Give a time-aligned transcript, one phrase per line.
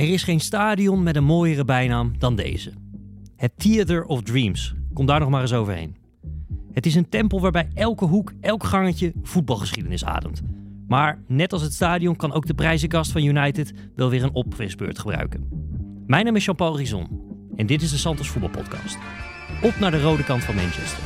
[0.00, 2.72] Er is geen stadion met een mooiere bijnaam dan deze.
[3.36, 4.74] Het Theater of Dreams.
[4.92, 5.96] Kom daar nog maar eens overheen.
[6.72, 10.42] Het is een tempel waarbij elke hoek, elk gangetje voetbalgeschiedenis ademt.
[10.88, 14.98] Maar net als het stadion kan ook de prijzenkast van United wel weer een opfrisbeurt
[14.98, 15.48] gebruiken.
[16.06, 17.08] Mijn naam is Jean-Paul Rizon
[17.56, 18.98] en dit is de Santos Voetbalpodcast.
[19.62, 21.02] Op naar de rode kant van Manchester.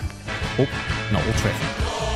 [0.59, 0.69] Op
[1.13, 2.14] naar Old Trafford.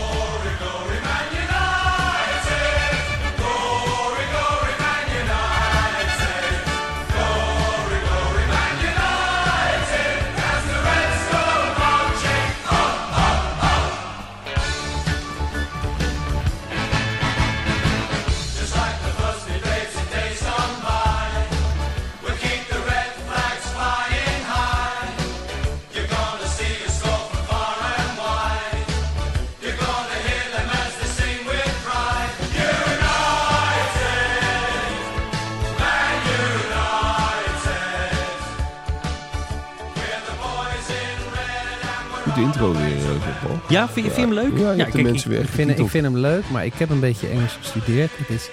[42.38, 42.96] De intro weer,
[43.42, 43.60] Paul.
[43.68, 44.58] Ja, vind je, vind je hem leuk?
[44.58, 46.74] Ja, je hebt de kijk, mensen weer Ik vind, ik vind hem leuk, maar ik
[46.74, 48.10] heb een beetje Engels gestudeerd.
[48.16, 48.50] Het is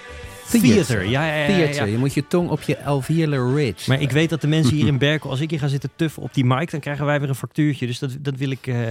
[0.50, 1.88] Theater, ja, ja, ja, ja, theater.
[1.88, 3.90] Je moet je tong op je alveolar ridge.
[3.90, 6.24] Maar ik weet dat de mensen hier in Berkel, als ik hier ga zitten tuffen
[6.24, 7.88] op die mic, dan krijgen wij weer een factuurtje.
[7.88, 8.90] Dus dat, dat wil ik uh,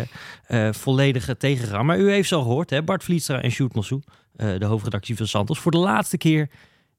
[0.48, 1.86] uh, volledig tegengaan.
[1.86, 2.82] Maar u heeft ze al gehoord, hè?
[2.82, 4.02] Bart Vlietstra en Sjoerd Mossou,
[4.36, 6.48] de hoofdredactie van Santos, voor de laatste keer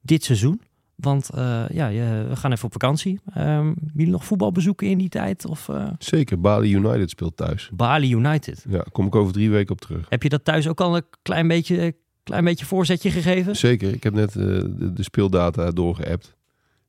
[0.01, 0.61] dit seizoen.
[0.95, 1.29] Want
[1.69, 3.19] ja, je, we gaan even op vakantie.
[3.37, 5.45] Um, jullie nog voetbal bezoeken in die tijd?
[5.45, 7.69] Of, Zeker, Bali United speelt thuis.
[7.73, 8.65] Bali United?
[8.69, 10.05] Ja, kom ik over drie weken op terug.
[10.09, 13.55] Heb je dat thuis ook al een klein beetje klein beetje voorzetje gegeven?
[13.55, 13.93] Zeker.
[13.93, 16.35] Ik heb net uh, de, de, speeldata doorgeappt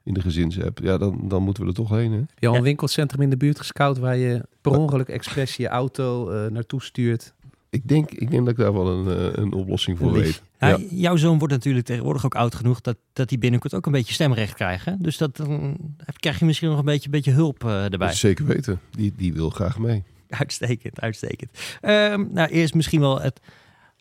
[0.04, 0.78] in de gezinsapp.
[0.82, 2.12] Ja, dan, dan moeten we er toch heen.
[2.12, 2.48] Hè?
[2.48, 6.50] Al een winkelcentrum in de buurt gescout waar je per ongeluk expres je auto uh,
[6.50, 7.34] naartoe stuurt?
[7.76, 10.42] Ik denk, ik denk dat ik daar wel een, uh, een oplossing voor weet.
[10.58, 10.88] Nou, ja.
[10.90, 14.14] Jouw zoon wordt natuurlijk tegenwoordig ook oud genoeg dat, dat hij binnenkort ook een beetje
[14.14, 14.84] stemrecht krijgt.
[14.84, 14.92] Hè?
[14.98, 15.76] Dus dat, dan
[16.16, 18.12] krijg je misschien nog een beetje, beetje hulp erbij.
[18.12, 18.80] Zeker weten.
[18.90, 20.04] Die, die wil graag mee.
[20.28, 21.50] Uitstekend, uitstekend.
[21.82, 23.40] Um, nou, eerst misschien wel het,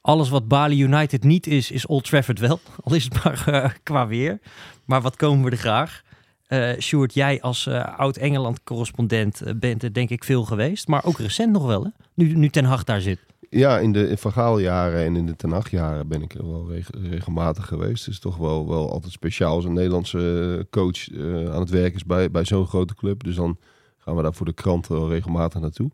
[0.02, 2.60] alles wat Bali United niet is, is Old Trafford wel.
[2.84, 4.40] Al is het maar uh, qua weer.
[4.86, 6.04] Maar wat komen we er graag?
[6.50, 10.88] Uh, Sjoerd, jij als uh, oud-Engeland-correspondent bent er denk ik veel geweest.
[10.88, 11.90] Maar ook recent nog wel, hè?
[12.14, 13.20] Nu, nu Ten Hag daar zit.
[13.50, 17.66] Ja, in de Van en in de Ten Hag-jaren ben ik er wel reg regelmatig
[17.66, 18.06] geweest.
[18.06, 21.12] Het is toch wel, wel altijd speciaal als een Nederlandse coach
[21.52, 23.24] aan het werk is bij, bij zo'n grote club.
[23.24, 23.58] Dus dan
[23.98, 25.92] gaan we daar voor de krant wel regelmatig naartoe.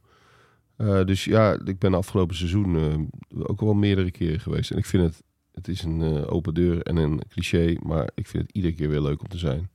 [0.78, 4.72] Uh, dus ja, ik ben afgelopen seizoen ook wel meerdere keren geweest.
[4.72, 8.44] En ik vind het, het is een open deur en een cliché, maar ik vind
[8.44, 9.69] het iedere keer weer leuk om te zijn.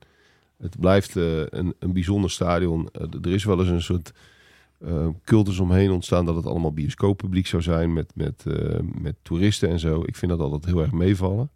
[0.57, 2.89] Het blijft een, een bijzonder stadion.
[3.21, 4.11] er is wel eens een soort
[5.23, 8.43] cultus omheen ontstaan dat het allemaal bioscooppubliek zou zijn met, met,
[9.01, 10.03] met toeristen en zo.
[10.05, 11.51] Ik vind dat altijd heel erg meevallen.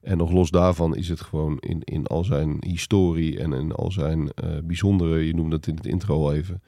[0.00, 3.90] En nog los daarvan is het gewoon in, in al zijn historie en in al
[3.90, 4.30] zijn
[4.64, 6.62] bijzondere, je noemde het in het intro al even,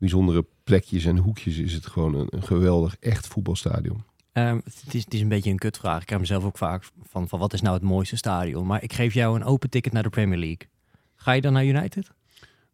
[0.00, 4.02] bijzondere plekjes en hoekjes is het gewoon een, geweldig, echt voetbalstadion.
[4.32, 6.02] Um, het, is, het is een beetje een kutvraag.
[6.02, 8.66] Ik heb mezelf ook vaak van, van wat is nou het mooiste stadion?
[8.66, 10.68] Maar ik geef jou een open ticket naar de Premier League.
[11.16, 12.10] Ga je dan naar United?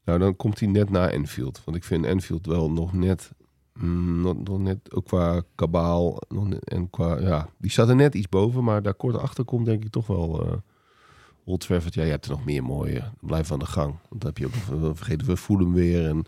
[0.06, 1.62] Nou, dan komt hij net na Enfield.
[1.64, 3.32] Want ik vind Enfield wel nog net,
[3.72, 8.14] mm, nog, nog, net ook qua kabaal nog en qua, ja, die staat er net
[8.14, 8.64] iets boven.
[8.64, 10.46] Maar daar kort achter komt denk ik toch wel...
[10.46, 10.52] Uh,
[11.44, 13.02] Old Trafford, ja, je hebt er nog meer mooie.
[13.20, 13.94] Blijf aan de gang.
[14.08, 16.24] Want dan heb je ook, vergeten we Fulham weer en...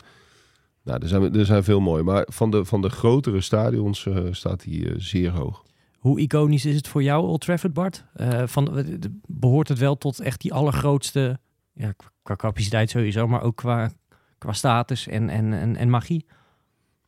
[0.83, 2.03] Nou, er zijn, er zijn veel mooie.
[2.03, 5.63] Maar van de, van de grotere stadions uh, staat hij uh, zeer hoog.
[5.97, 8.05] Hoe iconisch is het voor jou, Old Trafford, Bart?
[8.45, 8.85] Van,
[9.27, 11.39] behoort het wel tot echt die allergrootste,
[11.79, 13.91] ja, qua capaciteit sowieso, maar ook qua,
[14.37, 16.25] qua status en, en, en, en magie?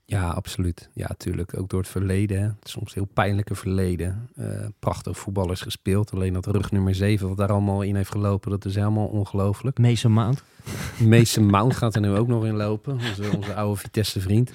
[0.05, 0.89] Ja, absoluut.
[0.93, 1.57] Ja, natuurlijk.
[1.57, 2.57] Ook door het verleden.
[2.61, 4.29] Soms heel pijnlijke verleden.
[4.35, 6.11] Uh, prachtig voetballers gespeeld.
[6.11, 9.79] Alleen dat rug nummer 7, wat daar allemaal in heeft gelopen, dat is helemaal ongelooflijk.
[9.79, 10.43] Mason Mount.
[10.99, 12.93] Mason Mount gaat er nu ook nog in lopen.
[12.93, 14.51] Onze, onze oude Vitesse vriend.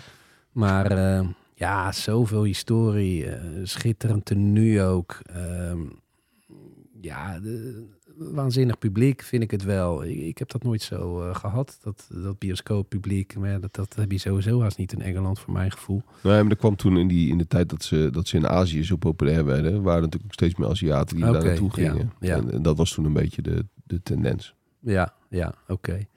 [0.52, 3.24] Maar uh, ja, zoveel historie.
[3.24, 5.18] Uh, schitterend tenue ook.
[5.24, 5.80] Ehm,
[7.00, 10.04] ja, de, waanzinnig publiek vind ik het wel.
[10.04, 13.36] Ik, ik heb dat nooit zo uh, gehad, dat, dat bioscooppubliek.
[13.36, 16.02] Maar ja, dat, dat heb je sowieso haast niet in Engeland, voor mijn gevoel.
[16.22, 18.48] Nee, maar er kwam toen in, die, in de tijd dat ze, dat ze in
[18.48, 19.82] Azië zo populair werden...
[19.82, 22.12] waren natuurlijk ook steeds meer Aziaten die okay, daar naartoe gingen.
[22.20, 22.36] Ja, ja.
[22.36, 24.54] En, en, dat was toen een beetje de, de tendens.
[24.80, 25.72] Ja, ja, oké.
[25.72, 26.08] Okay.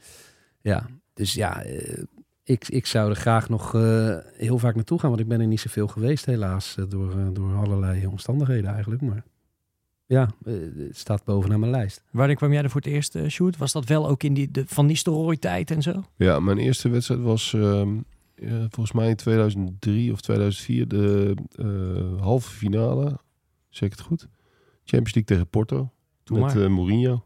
[0.62, 1.66] Ja, dus ja...
[1.66, 2.04] Uh,
[2.44, 5.48] ik, ik zou er graag nog uh, heel vaak naartoe gaan, want ik ben er
[5.48, 6.76] niet zoveel geweest, helaas.
[6.88, 9.02] door, door allerlei omstandigheden eigenlijk.
[9.02, 9.24] Maar
[10.10, 12.04] ja, het staat bovenaan mijn lijst.
[12.12, 13.58] Wanneer kwam jij er voor het eerst, uh, Sjoerd?
[13.58, 16.04] Was dat wel ook in die de Van Nistelrooy-tijd en zo?
[16.16, 17.82] Ja, mijn eerste wedstrijd was uh,
[18.36, 23.20] ja, volgens mij in 2003 of 2004 de uh, halve finale.
[23.70, 24.28] Zeg ik het goed?
[24.84, 25.92] Champions League tegen Porto.
[26.24, 27.24] Toen met Mourinho.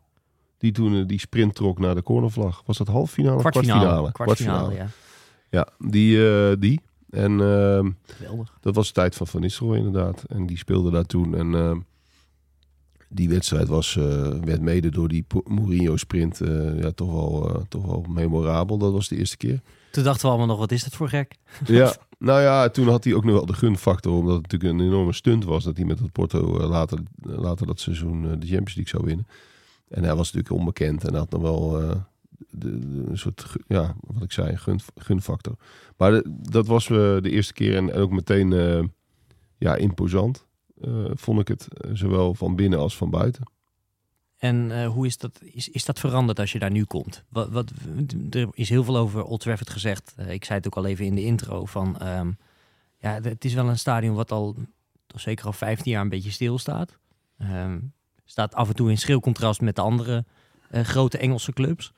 [0.57, 2.63] Die toen eh, die sprint trok naar de cornervlag.
[2.65, 3.35] Was dat halffinale?
[3.35, 4.11] of Kwartfinale.
[4.11, 4.11] Kwartfinale.
[4.11, 4.87] Kwartfinale, ja.
[5.49, 6.29] Ja, die.
[6.29, 6.81] eh, die.
[7.09, 8.57] En ehm, Geweldig.
[8.61, 10.23] dat was de tijd van Van Nistelrooy inderdaad.
[10.23, 11.35] En die speelde daar toen.
[11.35, 11.79] En ehm,
[13.13, 17.85] die wedstrijd was, eh, werd mede door die Mourinho-sprint eh, ja, toch, wel, eh, toch
[17.85, 18.77] wel memorabel.
[18.77, 19.61] Dat was de eerste keer.
[19.91, 21.35] Toen dachten we allemaal nog, wat is dat voor gek?
[21.65, 24.13] Ja, nou ja, toen had hij ook nog wel de gunfactor.
[24.13, 25.63] Omdat het natuurlijk een enorme stunt was.
[25.63, 29.27] Dat hij met het Porto later, later dat seizoen de Champions League zou winnen.
[29.89, 31.03] En hij was natuurlijk onbekend.
[31.03, 31.69] En had nog wel
[32.49, 35.55] de, de- een soort, ja, wat ik zei, gun, gunfactor.
[35.97, 37.75] Maar de- dat was eh, de eerste keer.
[37.75, 38.49] En, en ook meteen
[39.57, 40.45] ja, imposant.
[40.83, 41.67] Eh, vond ik het.
[41.67, 43.51] eh, zowel van binnen als van buiten.
[44.37, 47.23] En eh, hoe is dat, is, is dat veranderd als je daar nu komt?
[47.29, 47.71] Wat, wat,
[48.29, 50.15] er is heel veel over Old Trafford gezegd.
[50.27, 51.65] Ik zei het ook al even in de intro.
[51.65, 52.31] Van, ehm,
[52.97, 54.55] ja, het is wel een stadion wat al
[55.07, 56.97] toch zeker al 15 jaar een beetje stilstaat.
[57.37, 57.77] Ehm
[58.25, 60.25] staat af en toe in schril contrast met de andere
[60.71, 61.93] grote Engelse clubs.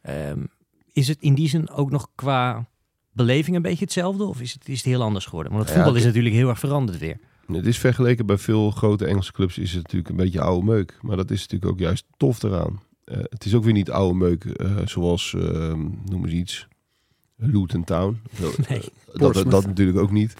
[0.00, 0.44] Ehm,
[0.92, 2.68] is het in die zin ook nog qua
[3.12, 4.24] beleving een beetje hetzelfde?
[4.24, 5.52] Of is het, is het heel anders geworden?
[5.52, 7.18] Want het Ja, voetbal is natuurlijk heel erg veranderd weer.
[7.46, 10.98] Het is vergeleken bij veel grote Engelse clubs is het natuurlijk een beetje oude meuk.
[11.02, 12.80] Maar dat is natuurlijk ook juist tof eraan.
[13.04, 15.74] Eh, het is ook weer niet oude meuk eh, zoals, eh,
[16.04, 16.68] noem eens iets,
[17.36, 18.20] Luton Town.
[18.68, 20.34] Nee, eh, dat, dat natuurlijk ook niet.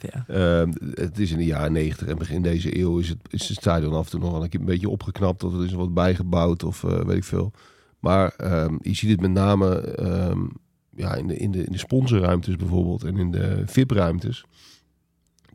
[0.00, 0.24] Ja.
[0.26, 3.56] Eh, het is in de jaren negentig en begin deze eeuw is het, is het
[3.56, 5.44] stadion af en toe nog wel een keer een beetje opgeknapt.
[5.44, 7.52] Of er is wat bijgebouwd of weet ik veel.
[7.98, 10.40] Maar ehm, je ziet het met name ehm,
[10.90, 14.44] ja, in, de, in, de, in de sponsorruimtes bijvoorbeeld en in de VIP-ruimtes.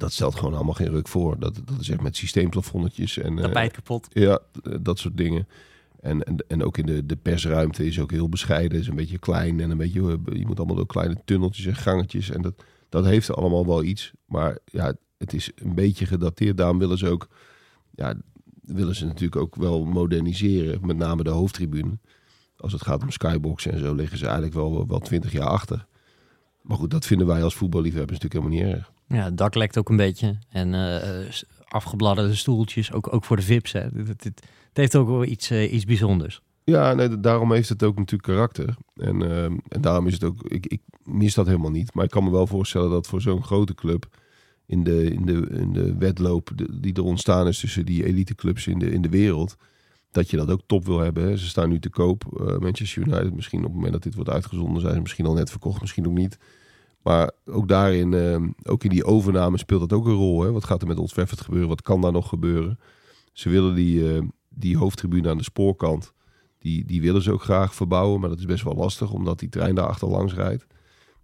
[0.02, 1.40] Dat stelt gewoon allemaal geen ruk voor.
[1.40, 4.08] Dat, dat is echt met systeemplafonnetjes en eh, Tapijt kapot.
[4.10, 5.48] ja, eh, dat soort dingen.
[6.00, 8.80] En, en, en ook in de, de persruimte is ook heel bescheiden.
[8.80, 10.02] Is een beetje klein en een beetje.
[10.26, 12.30] eh, Je moet allemaal door kleine tunneltjes en gangetjes.
[12.30, 14.12] En dat, dat heeft allemaal wel iets.
[14.26, 16.58] Maar ja, het is een beetje gedateerd.
[16.58, 17.28] Daarom willen ze ook.
[17.92, 18.14] Ja,
[18.62, 20.86] willen ze natuurlijk ook wel moderniseren.
[20.86, 22.00] Met name de hoofdtribune.
[22.58, 25.86] Als het gaat om skybox en zo, liggen ze eigenlijk wel, wel 20 jaar achter.
[26.62, 28.92] Maar goed, dat vinden wij als voetballiefhebbers natuurlijk helemaal niet erg.
[29.08, 30.38] Ja, het dak lekt ook een beetje.
[30.50, 31.34] En eh, eh,
[31.68, 33.72] afgebladderde stoeltjes, ook, ook voor de VIP's.
[33.72, 33.80] Hè.
[33.80, 34.44] Het, het,
[34.74, 36.42] heeft ook wel iets, eh, iets bijzonders.
[36.64, 38.76] Ja, nee, daarom heeft het ook natuurlijk karakter.
[38.96, 41.94] En, ehm, en daarom is het ook, ik, ik mis dat helemaal niet.
[41.94, 44.08] Maar ik kan me wel voorstellen dat voor zo'n grote club
[44.66, 48.80] in de, in de, in de wedloop die er ontstaan is tussen die eliteclubs in
[48.80, 49.56] de, in de wereld,
[50.12, 51.24] dat je dat ook top wil hebben.
[51.24, 51.38] Hè.
[51.38, 52.42] Ze staan nu te koop.
[52.48, 55.34] eh, Manchester United, misschien op het moment dat dit wordt uitgezonden, zijn ze misschien al
[55.34, 56.38] net verkocht, misschien ook niet.
[57.02, 60.42] Maar ook daarin, ehm, ook in die overname speelt dat ook een rol.
[60.42, 60.52] Hè.
[60.52, 61.70] Wat gaat er met Old Trafford gebeuren?
[61.70, 62.80] Wat kan daar nog gebeuren?
[63.34, 66.14] Ze willen die, eh, die hoofdtribune aan de spoorkant,
[66.60, 68.20] die, die willen ze ook graag verbouwen.
[68.20, 70.66] Maar dat is best wel lastig, omdat die trein daar achterlangs rijdt.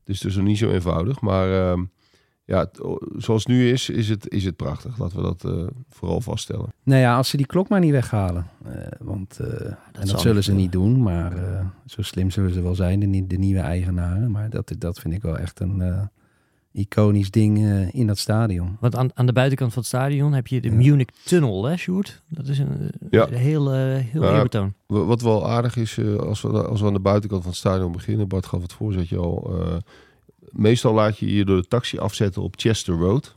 [0.03, 1.21] Dus het is nog niet zo eenvoudig.
[1.21, 1.83] Maar ehm,
[2.47, 2.69] ja,
[3.17, 4.97] zoals het nu is, is het, is het prachtig.
[4.97, 6.73] Laten we dat eh, vooral vaststellen.
[6.83, 8.47] Nou ja, als ze die klok maar niet weghalen.
[8.65, 12.61] Eh, want, eh, en dat zullen ze niet doen, maar eh, zo slim zullen ze
[12.61, 14.31] wel zijn, de, nie- de nieuwe eigenaren.
[14.31, 16.01] Maar dat, dat vind ik wel echt een eh,
[16.71, 18.77] iconisch ding eh, in dat stadion.
[18.79, 20.75] Want aan, aan de buitenkant van het stadion heb je de Ja.
[20.75, 22.21] Munich Tunnel, hè, Sjoerd?
[22.29, 23.27] Dat is een, Ja.
[23.27, 24.73] een heel, heel eerbetoon.
[24.85, 27.59] Wa- Wat wel aardig is, eh, als, we, als we aan de buitenkant van het
[27.59, 29.55] stadion beginnen, Bart gaf het voorzetje al.
[30.57, 33.35] Meestal laat je je door de taxi afzetten op Chester Road.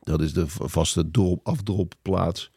[0.00, 2.50] Dat is de vaste drop, afdropplaats.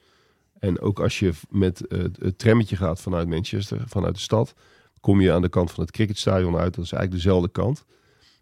[0.59, 4.53] En ook als je met eh, het trammetje gaat vanuit Manchester, vanuit de stad,
[4.99, 6.75] kom je aan de kant van het cricketstadion uit.
[6.75, 7.85] Dat is eigenlijk dezelfde kant.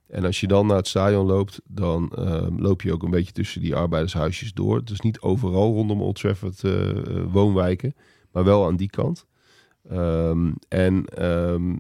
[0.10, 3.32] En als je dan naar het stadion loopt, dan eh, loop je ook een beetje
[3.32, 4.76] tussen die arbeidershuisjes door.
[4.76, 7.96] Het is niet overal rondom Old Trafford eh, eh, woonwijken,
[8.32, 9.26] maar wel aan die kant.
[9.90, 11.76] Ehm, en ehm,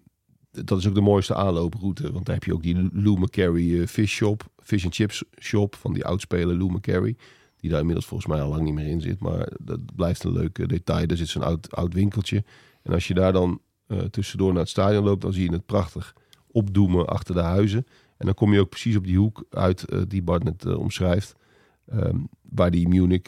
[0.51, 2.11] dat is ook de mooiste aanlooproute.
[2.11, 5.75] Want daar heb je ook die Lou McCarry eh, fish shop, fish and chips shop
[5.75, 7.15] van die oudspeler Lou McCarry.
[7.57, 9.19] Die daar inmiddels volgens mij al lang niet meer in zit.
[9.19, 11.07] Maar dat blijft een leuk eh, detail.
[11.07, 12.43] Daar zit zo'n oud, oud winkeltje.
[12.81, 15.65] En als je daar dan eh, tussendoor naar het stadion loopt, dan zie je het
[15.65, 16.13] prachtig
[16.51, 17.85] opdoemen achter de huizen.
[18.17, 21.37] En dan kom je ook precies op die hoek uit die Bart net omschrijft.
[21.85, 23.21] ehm, waar die Munich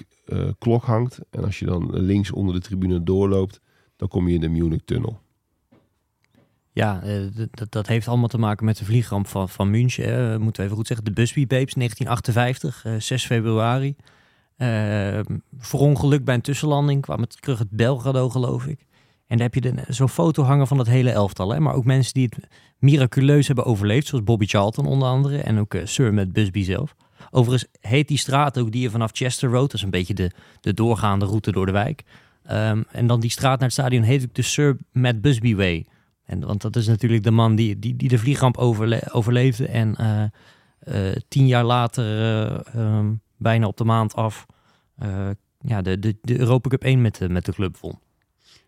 [0.58, 1.20] klok hangt.
[1.30, 3.62] En als je dan links onder de tribune doorloopt,
[3.96, 5.21] dan kom je in de Munich tunnel.
[6.74, 7.13] Ja, eh,
[7.51, 10.42] dat, dat heeft allemaal te maken met de vliegramp van, van München.
[10.42, 11.06] moeten we even goed zeggen.
[11.06, 13.96] De Busby Babes, 1958, eh, 6 februari.
[14.58, 15.20] Eh
[15.58, 17.01] verongeluk bij een tussenlanding.
[17.01, 18.86] Kwam het terug het Belgrado, geloof ik.
[19.32, 21.51] En daar heb je zo'n foto hangen van het hele elftal.
[21.51, 21.60] Hè?
[21.60, 22.48] Maar ook mensen die het
[22.80, 24.08] miraculeus hebben overleefd.
[24.08, 25.38] Zoals Bobby Charlton onder andere.
[25.38, 26.96] En ook eh, Sir Matt Busby zelf.
[27.30, 29.62] Overigens heet die straat ook die je vanaf Chester Road.
[29.62, 32.04] Dat is een beetje de, de doorgaande route door de wijk.
[32.44, 35.86] Ehm, en dan die straat naar het stadion heet ook de Sir Matt Busby Way.
[36.32, 39.68] En, want dat is natuurlijk de man die, die, die de vliegramp overle- overleefde.
[39.68, 40.24] En eh,
[41.10, 44.46] eh, tien jaar later, eh, ehm, bijna op de maand af,
[45.60, 48.00] ja, de, de, de Europa Cup 1 met, de- met de club won.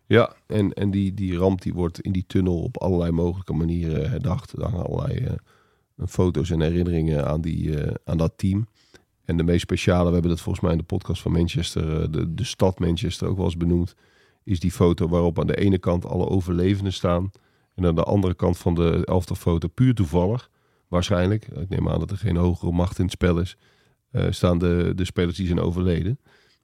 [0.06, 4.10] Ja, en, en die, die ramp die wordt in die tunnel op allerlei mogelijke manieren
[4.10, 4.52] herdacht.
[4.52, 5.36] Er allerlei
[6.06, 8.66] foto's en herinneringen aan, die, aan dat team.
[9.24, 12.34] En de meest speciale, we hebben dat volgens mij in de podcast van Manchester, de,
[12.34, 13.94] de stad Manchester ook wel eens benoemd,
[14.44, 17.30] is die foto waarop aan de ene kant alle overlevenden staan.
[17.74, 20.50] En aan de andere kant van de elftal foto, puur toevallig,
[20.88, 23.56] waarschijnlijk, ik neem aan dat er geen hogere macht in het spel is,
[24.10, 26.18] eh, staan de, de spelers die zijn overleden.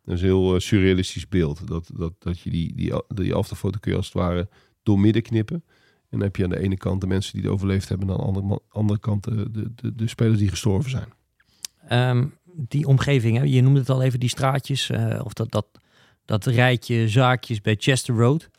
[0.04, 1.66] Dat is een heel eh, surrealistisch beeld.
[1.66, 4.48] Dat, dat, dat je die, die, die afterfoto kun je als het ware
[4.82, 5.64] doormidden knippen.
[6.10, 8.08] En dan heb je aan de ene kant de mensen die het overleefd hebben...
[8.08, 11.12] en aan de andere, andere kant de, de, de, de spelers die gestorven zijn.
[11.88, 13.42] Ehm, die omgeving, hè?
[13.42, 15.66] je noemde het al even, die straatjes, eh, of dat, dat,
[16.24, 18.50] dat rijtje zaakjes bij Chester Road.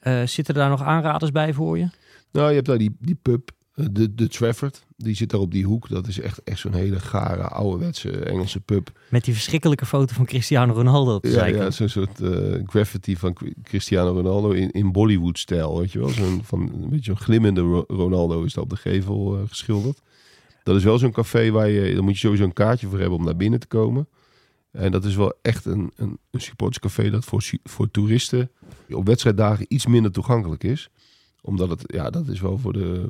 [0.00, 1.88] Eh, zitten daar nog aanraders bij voor je?
[2.32, 4.84] Nou, je hebt daar die, die pub, eh, de, de Trafford.
[4.96, 5.88] Die zit daar op die hoek.
[5.88, 8.90] Dat is echt, echt zo'n hele gare, ouderwetse Engelse pub.
[9.08, 13.16] Met die verschrikkelijke foto van Cristiano Ronaldo op de Ja, ja zo'n soort eh, graffiti
[13.16, 15.78] van Cri- Cristiano Ronaldo in, in Bollywood-stijl.
[15.78, 16.08] Weet je wel?
[16.08, 20.00] Zo'n, van, een beetje zo'n glimmende Ro- Ronaldo is daar op de gevel geschilderd.
[20.62, 21.94] Dat is wel zo'n café waar je...
[21.94, 24.06] Daar moet je sowieso een kaartje voor hebben om naar binnen te komen.
[24.72, 28.50] En dat is wel echt een, een, een supporterscafé dat voor, voor toeristen
[28.90, 30.90] op wedstrijddagen iets minder toegankelijk is.
[31.42, 33.08] Omdat het, ja, dat is wel voor de,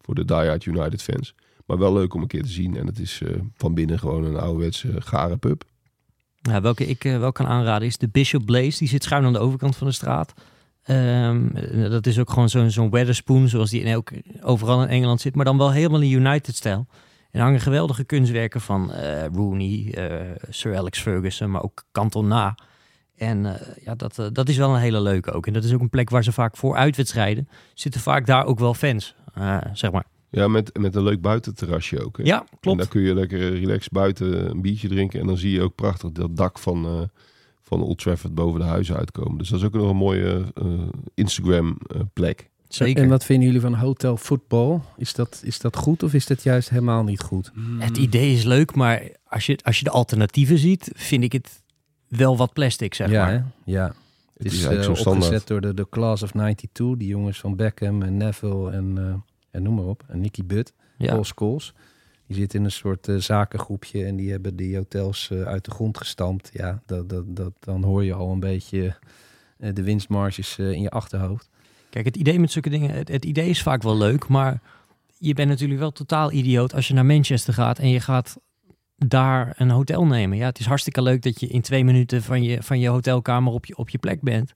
[0.00, 1.34] voor de diehard United fans.
[1.66, 2.76] Maar wel leuk om een keer te zien.
[2.76, 5.64] En het is eh, van binnen gewoon een ouderwetse gare pub.
[6.42, 8.78] Nou, welke ik eh, wel kan aanraden is de Bishop Blaze.
[8.78, 10.34] Die zit schuin aan de overkant van de straat.
[10.82, 14.10] Ehm, eh, dat is ook gewoon zo'n zo'n Weatherspoon, zoals die in elk,
[14.42, 15.34] overal in Engeland zit.
[15.34, 16.86] Maar dan wel helemaal in United-stijl.
[17.30, 22.54] En hangen geweldige kunstwerken van eh, Rooney, eh, Sir Alex Ferguson, maar ook Cantona.
[23.16, 25.46] En eh, ja, dat, dat is wel een hele leuke ook.
[25.46, 28.58] En dat is ook een plek waar ze vaak voor uitwedstrijden zitten vaak daar ook
[28.58, 29.14] wel fans,
[29.72, 30.04] zeg maar.
[30.30, 32.16] Ja, met, met een leuk buitenterrasje ook.
[32.16, 32.22] Hè?
[32.22, 32.78] Ja, En klopt.
[32.78, 35.20] daar kun je lekker relaxed buiten een biertje drinken.
[35.20, 37.10] En dan zie je ook prachtig dat dak van,
[37.60, 39.38] van Old Trafford boven de huizen uitkomen.
[39.38, 40.44] Dus dat is ook nog een mooie
[41.14, 41.78] Instagram
[42.12, 42.50] plek.
[42.74, 43.02] Zeker.
[43.02, 44.84] En wat vinden jullie van hotel voetbal?
[44.96, 47.52] Is dat, is dat goed of is dat juist helemaal niet goed?
[47.78, 51.62] Het idee is leuk, maar als je, als je de alternatieven ziet, vind ik het
[52.08, 53.32] wel wat plastic, zeg ja, maar.
[53.32, 53.40] hè?
[53.64, 53.86] ja.
[53.86, 53.94] Het
[54.52, 56.96] Het is, eh, opgezet door de, de Class of 92.
[56.96, 59.14] Die jongens van Beckham en Neville en, eh,
[59.50, 60.04] en noem maar op.
[60.08, 61.06] En Nicky Butt, Ja.
[61.06, 61.74] Paul Scholes.
[62.30, 65.70] Die zitten in een soort eh, zakengroepje en die hebben die hotels eh, uit de
[65.70, 66.50] grond gestampt.
[66.52, 68.96] Ja, dat, dat, dat, dan hoor je al een beetje
[69.58, 71.48] eh, de winstmarges in je achterhoofd.
[71.90, 74.60] Kijk, het idee met zulke dingen, het, idee is vaak wel leuk, maar
[75.18, 78.36] je bent natuurlijk wel totaal idioot als je naar Manchester gaat en je gaat
[78.96, 80.38] daar een hotel nemen.
[80.38, 83.52] Ja, het is hartstikke leuk dat je in twee minuten van je, van je hotelkamer
[83.52, 84.52] op je, op je plek bent.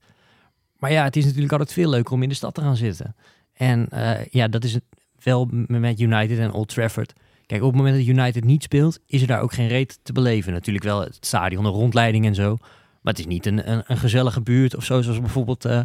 [0.77, 3.15] Maar ja, het is natuurlijk altijd veel leuker om in de stad te gaan zitten.
[3.53, 4.83] En eh, ja, dat is het
[5.23, 7.13] wel met United en Old Trafford.
[7.45, 10.13] Kijk, op het moment dat United niet speelt, is er daar ook geen reet te
[10.13, 10.53] beleven.
[10.53, 12.57] Natuurlijk wel het stadion, de rondleiding en zo.
[13.01, 15.81] Maar het is niet een, een, een gezellige buurt of zo, zoals bijvoorbeeld, eh,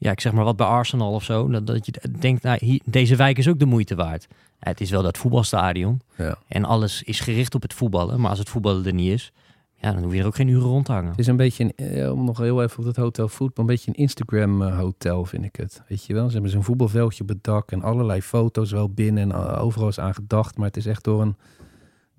[0.00, 1.48] ja, ik zeg maar wat bij Arsenal of zo.
[1.48, 4.26] Dat, dat je denkt, nou, hier, deze wijk is ook de moeite waard.
[4.60, 6.36] Ja, het is wel dat voetbalstadion Ja.
[6.48, 8.20] en alles is gericht op het voetballen.
[8.20, 9.32] Maar als het voetballen er niet is,
[9.76, 11.10] ja, dan hoef je er ook geen uren rond te hangen.
[11.10, 13.70] Het is een beetje, een, eh, om nog heel even op dat hotel voetbal, een
[13.70, 15.82] beetje een Instagram eh, hotel vind ik het.
[15.88, 19.22] Weet je wel, ze hebben zo'n voetbalveldje op het dak en allerlei foto's wel binnen
[19.22, 20.56] en overal is aan gedacht.
[20.56, 21.36] Maar het is echt door een,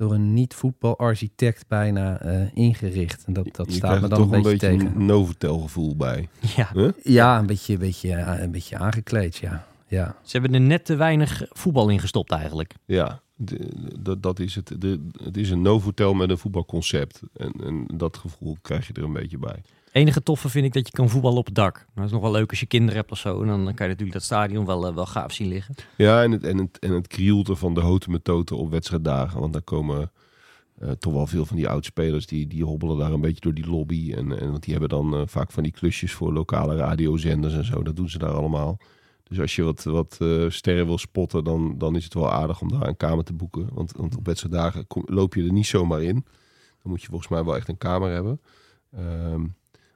[0.01, 3.24] door een niet-voetbalarchitect bijna eh, ingericht.
[3.25, 4.86] En dat, dat je staat me er dan toch een beetje tegen.
[4.96, 6.29] een Novotel gevoel bij.
[6.55, 6.72] Ja,
[7.03, 9.65] Ja, een beetje, een beetje, een beetje aangekleed, ja.
[9.88, 10.15] ja.
[10.24, 12.75] ze hebben er net te weinig voetbal in gestopt eigenlijk.
[12.86, 14.75] Ja, de- dat, dat is het.
[14.81, 17.22] De, het is een Novotel met een voetbalconcept.
[17.34, 19.62] En, en dat gevoel krijg je er een beetje bij.
[19.91, 21.75] Enige toffe vind ik dat je kan voetballen op het dak.
[21.75, 23.41] Nou, dat is nog wel leuk als je kinderen hebt of zo.
[23.41, 25.75] En dan kan je natuurlijk dat stadion wel, eh, wel gaaf zien liggen.
[25.98, 29.39] Ja, en het, en het, en het krielte van de houten metoten op wedstrijddagen.
[29.39, 30.12] Want daar komen
[30.79, 33.67] eh, toch wel veel van die oudspelers die, die hobbelen daar een beetje door die
[33.67, 34.13] lobby.
[34.13, 37.65] En, en want die hebben dan eh, vaak van die klusjes voor lokale radiozenders en
[37.65, 37.83] zo.
[37.83, 38.77] Dat doen ze daar allemaal.
[39.24, 40.17] Dus als je wat, wat
[40.48, 43.69] sterren wil spotten, dan, dan is het wel aardig om daar een kamer te boeken.
[43.74, 46.25] Want, want op wedstrijddagen loop je er niet zomaar in.
[46.81, 48.41] Dan moet je volgens mij wel echt een kamer hebben.
[48.91, 49.45] Ehm,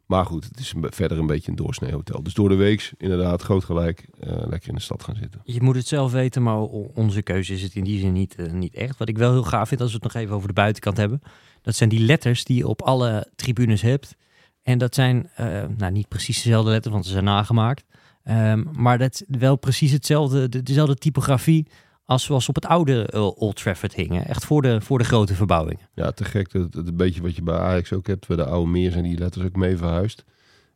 [0.05, 2.23] maar goed, het is verder een beetje een doorsnee hotel.
[2.23, 5.41] Dus door de week, inderdaad, groot gelijk, eh, lekker in de stad gaan zitten.
[5.43, 6.59] Je moet het zelf weten, maar
[6.93, 8.97] onze keuze is het in die zin niet, eh, niet echt.
[8.97, 11.21] Wat ik wel heel gaaf vind, als we het nog even over de buitenkant hebben.
[11.61, 14.15] Dat zijn die letters die je op alle tribunes hebt.
[14.63, 17.83] En dat zijn eh, nou, niet precies dezelfde letters, want ze zijn nagemaakt.
[18.23, 21.67] Ehm, maar dat is wel precies hetzelfde, de- dezelfde typografie
[22.05, 24.25] als zoals op het oude eh, Old Trafford hingen.
[24.25, 25.87] Echt voor de, voor de grote verbouwingen.
[25.93, 26.53] Ja, te gek.
[26.53, 28.27] Het, het een beetje wat je bij Ajax ook hebt.
[28.27, 30.23] Bij de oude meer zijn die letters ook mee verhuisd.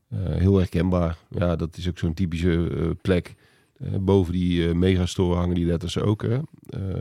[0.10, 1.18] Eh, heel herkenbaar.
[1.30, 3.36] Ja, dat is ook zo'n typische eh, plek.
[4.00, 6.22] Boven die megastore hangen die letters ook.
[6.22, 6.40] Hè.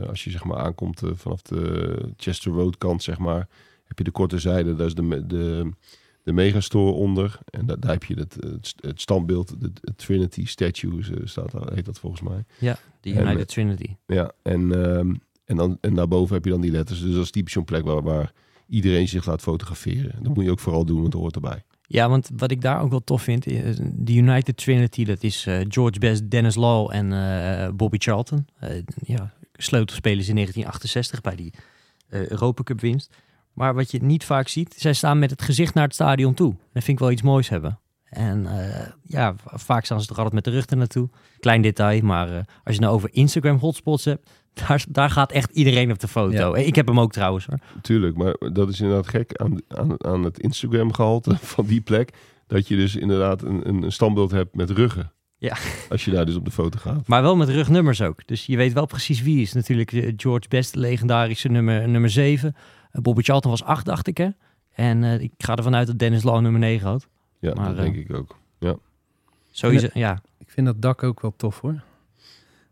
[0.07, 3.47] Als je zeg maar aankomt vanaf de Chester Road kant, zeg maar,
[3.83, 4.75] heb je de korte zijde.
[4.75, 5.69] Dat is de, de,
[6.23, 7.39] de megastore onder.
[7.49, 8.37] En daar, daar heb je het,
[8.81, 12.45] het, standbeeld, het Trinity Statue staat daar, heet dat volgens mij.
[12.59, 13.95] De En, United Trinity.
[14.05, 15.13] Ja, en, ehm,
[15.45, 17.01] en, dan, en daarboven heb je dan die letters.
[17.01, 18.31] Dus dat is typisch zo'n plek waar, waar
[18.67, 20.23] iedereen zich laat fotograferen.
[20.23, 21.63] Dat moet je ook vooral doen, want het hoort erbij.
[21.91, 23.43] Ja, want wat ik daar ook wel tof vind,
[23.93, 28.47] de United Trinity, dat is eh, George Best, Dennis Law en eh, Bobby Charlton.
[28.59, 31.53] Eh, ja, sleutelspelers in 1968 bij die
[32.29, 33.15] Europa Cup winst.
[33.53, 36.55] Maar wat je niet vaak ziet, zij staan met het gezicht naar het stadion toe.
[36.73, 37.79] Dat vind ik wel iets moois hebben.
[38.09, 41.09] En eh, ja, vaak staan ze toch altijd met de rug er naartoe.
[41.39, 44.29] Klein detail, maar eh, als je nou over Instagram hotspots hebt,
[44.67, 46.53] daar, daar gaat echt iedereen op de foto.
[46.53, 47.59] Ik heb hem ook trouwens hoor.
[47.81, 52.13] Tuurlijk, maar dat is inderdaad gek aan, aan, aan het Instagram gehalte van die plek.
[52.47, 55.11] Dat je dus inderdaad een, een, standbeeld hebt met ruggen.
[55.37, 55.57] Ja.
[55.89, 57.07] Als je daar dus op de foto gaat.
[57.07, 58.27] Maar wel met rugnummers ook.
[58.27, 59.53] Dus je weet wel precies wie is.
[59.53, 62.55] Natuurlijk eh, George Best, legendarische nummer, nummer 7.
[62.91, 64.29] Bobby Charlton was 8, dacht ik hè.
[64.71, 67.07] En ik ga ervan uit dat Dennis Law nummer 9 had.
[67.39, 68.37] Ja, Maar, dat eh, denk ik ook.
[69.51, 70.21] Sowieso, ja.
[70.37, 71.81] Ik vind dat dak ook wel tof hoor.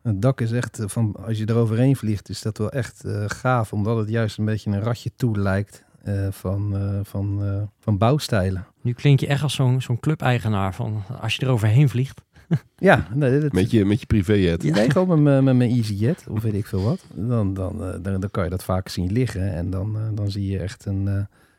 [0.01, 3.03] Het dak is echt, eh, van, als je er overheen vliegt, is dat wel echt
[3.03, 3.73] eh, gaaf.
[3.73, 7.97] Omdat het juist een beetje een ratje toe lijkt eh, van, eh, van, eh, van
[7.97, 8.65] bouwstijlen.
[8.81, 12.21] Nu klink je echt als zo'n zo'n clubeigenaar van als je er overheen vliegt.
[12.77, 14.63] Ja, nee, dat, Met je, met je privéjet.
[14.63, 17.05] Nee, gewoon met mijn- met mijn EasyJet of weet ik veel wat.
[17.13, 19.53] Dan, dan, eh, dan, dan kan je dat vaak zien liggen.
[19.53, 21.13] En dan, eh, dan zie je echt een, eh,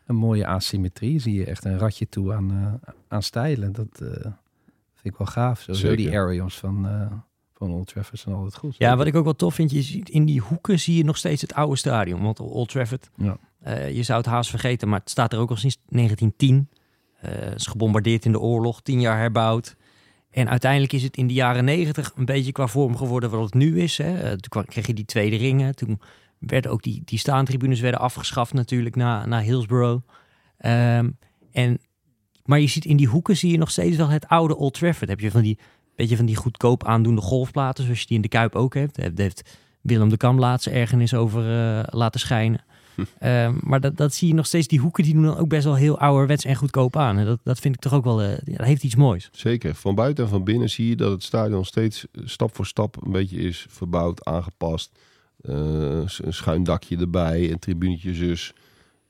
[0.09, 1.19] een mooie asymmetrie.
[1.21, 2.51] Zie je echt een ratje toe aan,
[2.85, 3.73] eh, aan stijlen.
[3.73, 4.09] Dat eh,
[4.95, 5.61] vind ik wel gaaf.
[5.61, 5.97] Zo, Zeker.
[5.97, 7.13] die aerials van, eh
[7.55, 8.75] van Old Trafford zijn altijd goed.
[8.79, 11.17] Ja, wat ik ook wel tof vind, je ziet in die hoeken zie je nog
[11.17, 12.23] steeds het oude stadion.
[12.23, 13.37] Want Old Trafford, Ja.
[13.61, 16.69] eh, je zou het haast vergeten, maar het staat er ook al sinds 1910.
[17.21, 19.77] Eh is gebombardeerd in de oorlog, tien jaar herbouwd.
[20.31, 23.55] En uiteindelijk is het in de jaren negentig een beetje qua vorm geworden wat het
[23.55, 23.99] nu is.
[23.99, 24.29] Hè.
[24.29, 25.75] Toen kwam- kreeg je die tweede ringen.
[25.77, 26.01] Toen
[26.39, 30.03] werden ook die, die staantribunes werden afgeschaft natuurlijk na, na Hillsborough.
[30.59, 31.11] Ehm,
[31.53, 31.79] en,
[32.45, 35.11] maar je ziet in die hoeken zie je nog steeds wel het oude Old Trafford.
[35.11, 35.59] Heb je van die
[35.99, 38.97] beetje van die goedkoop aandoende golfplaten, zoals je die in de Kuip ook hebt.
[38.97, 42.65] Daar heeft Willem de Kam laatst ergernis over eh, laten schijnen.
[43.19, 45.65] Ehm, maar dat, dat zie je nog steeds, die hoeken die doen dan ook best
[45.65, 47.19] wel heel ouderwets en goedkoop aan.
[47.19, 49.29] En dat, dat vind ik toch ook wel, eh, dat heeft iets moois.
[49.33, 49.75] Zeker.
[49.75, 53.13] Van buiten en van binnen zie je dat het stadion steeds stap voor stap een
[53.13, 54.99] beetje is verbouwd, aangepast.
[55.41, 58.53] Eh, een schuin dakje erbij, een tribunetje zus.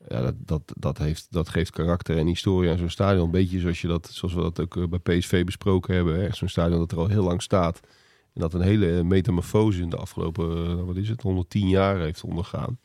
[0.09, 3.25] Ja, dat, dat, dat, heeft, dat geeft karakter en historie aan zo'n stadion.
[3.25, 6.35] Een beetje zoals, je dat, zoals we dat ook eh, bij PSV besproken hebben.
[6.35, 7.81] Zo'n stadion dat er al heel lang staat.
[8.35, 12.25] En dat een hele metamorfose in de afgelopen, eh, wat is het, 110 jaar heeft
[12.25, 12.79] ondergaan.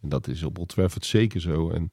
[0.00, 1.70] En dat is op Old zeker zo.
[1.70, 1.90] En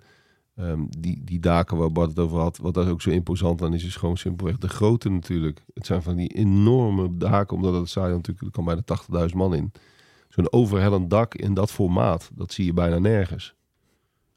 [0.57, 3.73] Ehm, die, die daken waar Bart het over had, wat daar ook zo imposant aan
[3.73, 5.63] is, is gewoon simpelweg de grootte natuurlijk.
[5.73, 8.81] Het zijn van die enorme daken, omdat het stadion natuurlijk, er kan bijna
[9.29, 9.71] 80.000 man in.
[10.37, 13.55] Zo'n overhellend dak in dat formaat, dat zie je bijna nergens.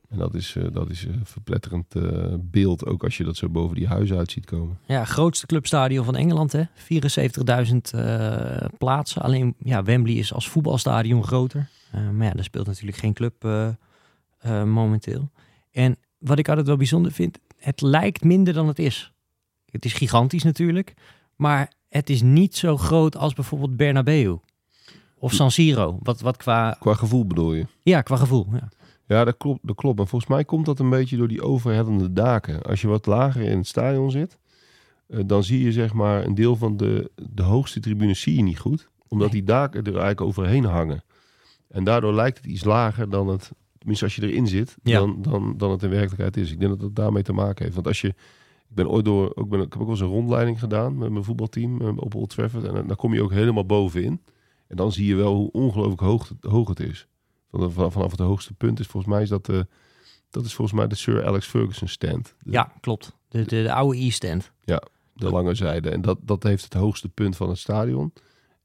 [0.09, 3.49] En dat is, eh, dat is een verpletterend eh, beeld, ook als je dat zo
[3.49, 4.79] boven die huizen uit ziet komen.
[4.87, 6.63] Ja, grootste clubstadion van Engeland, hè?
[6.75, 9.23] 74.000 eh, plaatsen.
[9.23, 11.69] Alleen ja, Wembley is als voetbalstadion groter.
[11.91, 13.69] Eh, maar ja, daar speelt natuurlijk geen club eh,
[14.39, 15.31] eh, momenteel.
[15.71, 19.13] En wat ik altijd wel bijzonder vind, het lijkt minder dan het is.
[19.71, 20.95] Het is gigantisch natuurlijk,
[21.37, 24.39] maar het is niet zo groot als bijvoorbeeld Bernabeu
[25.21, 25.99] of San Siro.
[26.03, 27.67] Wat, wat qua, Qua gevoel bedoel je?
[27.83, 28.47] ja, qua gevoel.
[28.53, 28.69] Ja.
[29.07, 29.97] Ja, dat klopt, dat klopt.
[29.99, 32.63] Maar volgens mij komt dat een beetje door die overhellende daken.
[32.63, 34.39] Als je wat lager in het stadion zit,
[35.07, 38.43] eh, dan zie je zeg maar een deel van de, de hoogste tribunes zie je
[38.43, 38.89] niet goed.
[39.09, 41.03] Omdat die daken er eigenlijk overheen hangen.
[41.69, 44.99] En daardoor lijkt het iets lager dan het, tenminste als je erin zit, Ja.
[44.99, 46.53] dan, dan, dan het in werkelijkheid is.
[46.53, 47.75] Ik denk dat het daarmee te maken heeft.
[47.75, 48.15] Want als je, ik
[48.75, 51.25] ben ooit door, ook ben, ik heb ook wel eens een rondleiding gedaan met mijn
[51.25, 52.65] voetbalteam eh, op Old Trafford.
[52.65, 54.21] En dan kom je ook helemaal bovenin.
[54.71, 57.07] En dan zie je wel hoe ongelooflijk hoog, het- hoog het is.
[57.51, 59.67] Van de- van- vanaf het hoogste punt is volgens mij is dat de,
[60.31, 62.35] dat is volgens mij de Sir Alex Ferguson stand.
[62.43, 63.17] De, ja, klopt.
[63.29, 64.53] De, de, de oude East End.
[65.15, 65.91] de lange zijde.
[65.91, 68.13] En dat, dat heeft het hoogste punt van het stadion.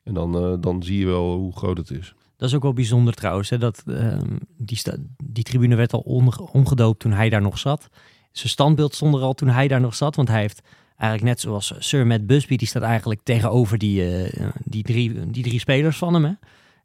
[0.04, 2.14] En dan, eh, dan zie je wel hoe groot het is.
[2.38, 3.50] Dat is ook wel bijzonder trouwens.
[3.50, 7.58] Hè, dat, ehm, die, sta- die tribune werd al omge- omgedoopt toen hij daar nog
[7.58, 7.90] zat.
[8.32, 10.16] Zijn standbeeld stond er al toen hij daar nog zat.
[10.16, 10.62] Want hij heeft
[10.98, 12.56] eigenlijk net zoals Sir Matt Busby...
[12.56, 16.24] die staat eigenlijk tegenover die, eh, die, drie, die drie spelers van hem.
[16.24, 16.32] Hè.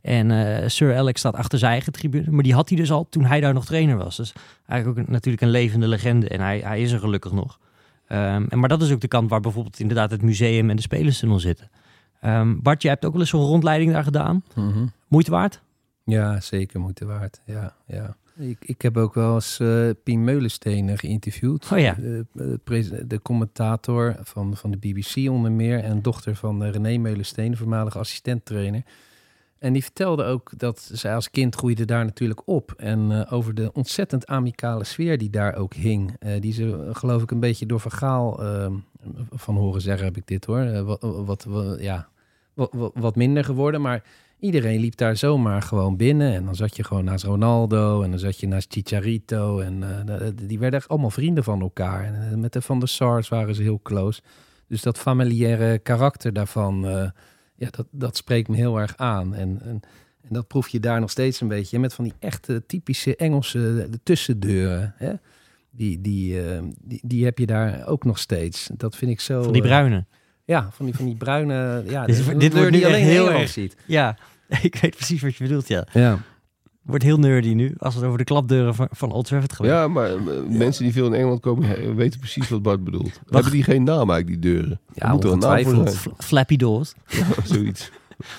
[0.03, 2.31] En eh, Sir Alex staat achter zijn eigen tribune.
[2.31, 4.17] Maar die had hij dus al toen hij daar nog trainer was.
[4.17, 4.33] Dus
[4.67, 6.29] eigenlijk ook een- natuurlijk een levende legende.
[6.29, 7.59] En hij, hij is er gelukkig nog.
[8.07, 10.83] Ehm, en, maar dat is ook de kant waar bijvoorbeeld inderdaad het museum en de
[10.83, 11.71] spelerstunnel zitten.
[12.21, 14.43] Ehm, Bart, jij hebt ook wel eens zo'n rondleiding daar gedaan.
[15.09, 15.61] Moeite waard?
[16.05, 17.41] Ja, zeker moeite waard.
[17.45, 18.17] Ja, ja.
[18.37, 21.69] Ik, ik heb ook wel eens eh Pien Meulensteen geïnterviewd.
[21.73, 21.95] Oh ja.
[21.95, 25.79] De, de, pres- de commentator van, van de BBC onder meer.
[25.85, 28.83] En dochter van eh, René Meulensteen, de voormalige assistenttrainer.
[29.59, 32.73] En die vertelde ook dat zij als kind groeide daar natuurlijk op.
[32.77, 36.17] En eh, over de ontzettend amicale sfeer die daar ook hing.
[36.19, 38.67] eh, die ze, eh, geloof ik, een beetje door vergaal eh,
[39.31, 40.59] van horen zeggen, heb ik dit hoor.
[40.61, 42.09] Eh, wat, wat, wat- ja,
[42.55, 43.81] wat- wat minder geworden.
[43.81, 44.03] Maar
[44.41, 46.35] iedereen liep daar zomaar gewoon binnen.
[46.35, 48.03] En dan zat je gewoon naast Ronaldo.
[48.03, 49.59] En dan zat je naast Chicharito.
[49.61, 52.05] En eh, de- die werden echt allemaal vrienden van elkaar.
[52.05, 54.21] En eh, met de Van der Sars waren ze heel close.
[54.69, 57.09] Dus dat familiaire karakter daarvan, eh,
[57.55, 59.35] ja, dat, dat spreekt me heel erg aan.
[59.35, 59.81] En, en,
[60.23, 61.79] en dat proef je daar nog steeds een beetje.
[61.79, 64.95] Met van die echte typische Engelse de tussendeuren.
[64.97, 65.13] Hè?
[65.71, 66.41] Die, die,
[66.85, 68.71] die, die heb je daar ook nog steeds.
[68.77, 69.43] Dat vind ik zo...
[69.43, 70.05] Van die bruine.
[70.45, 71.83] ja, van die, van die bruine...
[71.89, 73.49] Ja, Dit- de- dit de wordt die alleen heel erg.
[73.49, 73.77] ziet.
[73.87, 74.17] Ja,
[74.63, 75.87] ik weet precies wat je bedoelt, ja.
[75.93, 76.19] Ja.
[76.83, 79.67] Wordt heel nerdy nu, als het over de klapdeuren van, van Old Trafford gaat.
[79.67, 83.21] Ja, maar eh, mensen die veel in Engeland komen weten precies wat Bart bedoelt.
[83.31, 84.81] Hebben die geen naam eigenlijk, die deuren?
[84.95, 86.15] Ja, moet er een naam voor zijn.
[86.19, 86.93] Flappy doors.
[87.45, 87.91] Zoiets.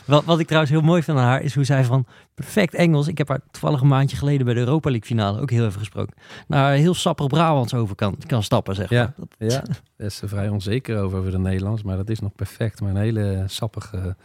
[0.05, 3.07] Wat, wat ik trouwens heel mooi vind aan haar, is hoe zij van perfect Engels...
[3.07, 5.79] Ik heb haar toevallig een maandje geleden bij de Europa League finale ook heel even
[5.79, 6.13] gesproken.
[6.47, 8.99] Naar heel sappig Brabants over kan, kan stappen, zeg maar.
[8.99, 9.13] Ja.
[9.17, 9.61] Dat- Ja,
[9.97, 11.83] daar is ze vrij onzeker over, over de Nederlands.
[11.83, 12.81] Maar dat is nog perfect.
[12.81, 14.15] Maar een hele sappige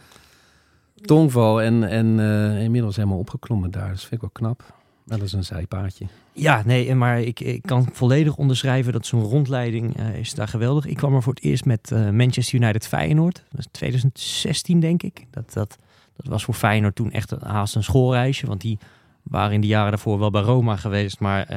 [1.01, 1.61] tongval.
[1.61, 3.89] En, en eh, inmiddels helemaal opgeklommen daar.
[3.89, 4.75] Dus vind ik wel knap.
[5.05, 6.05] Dat is een zijpaadje.
[6.33, 10.85] Ja, nee, maar ik, ik kan volledig onderschrijven dat zo'n rondleiding eh, is daar geweldig.
[10.85, 13.43] Ik kwam er voor het eerst met eh, Manchester United Feyenoord.
[13.49, 15.25] Dat is 2016, denk ik.
[15.31, 15.77] Dat, dat,
[16.15, 18.47] dat was voor Feyenoord toen echt een, haast een schoolreisje.
[18.47, 18.79] Want die
[19.23, 21.19] waren in de jaren daarvoor wel bij Roma geweest.
[21.19, 21.47] Maar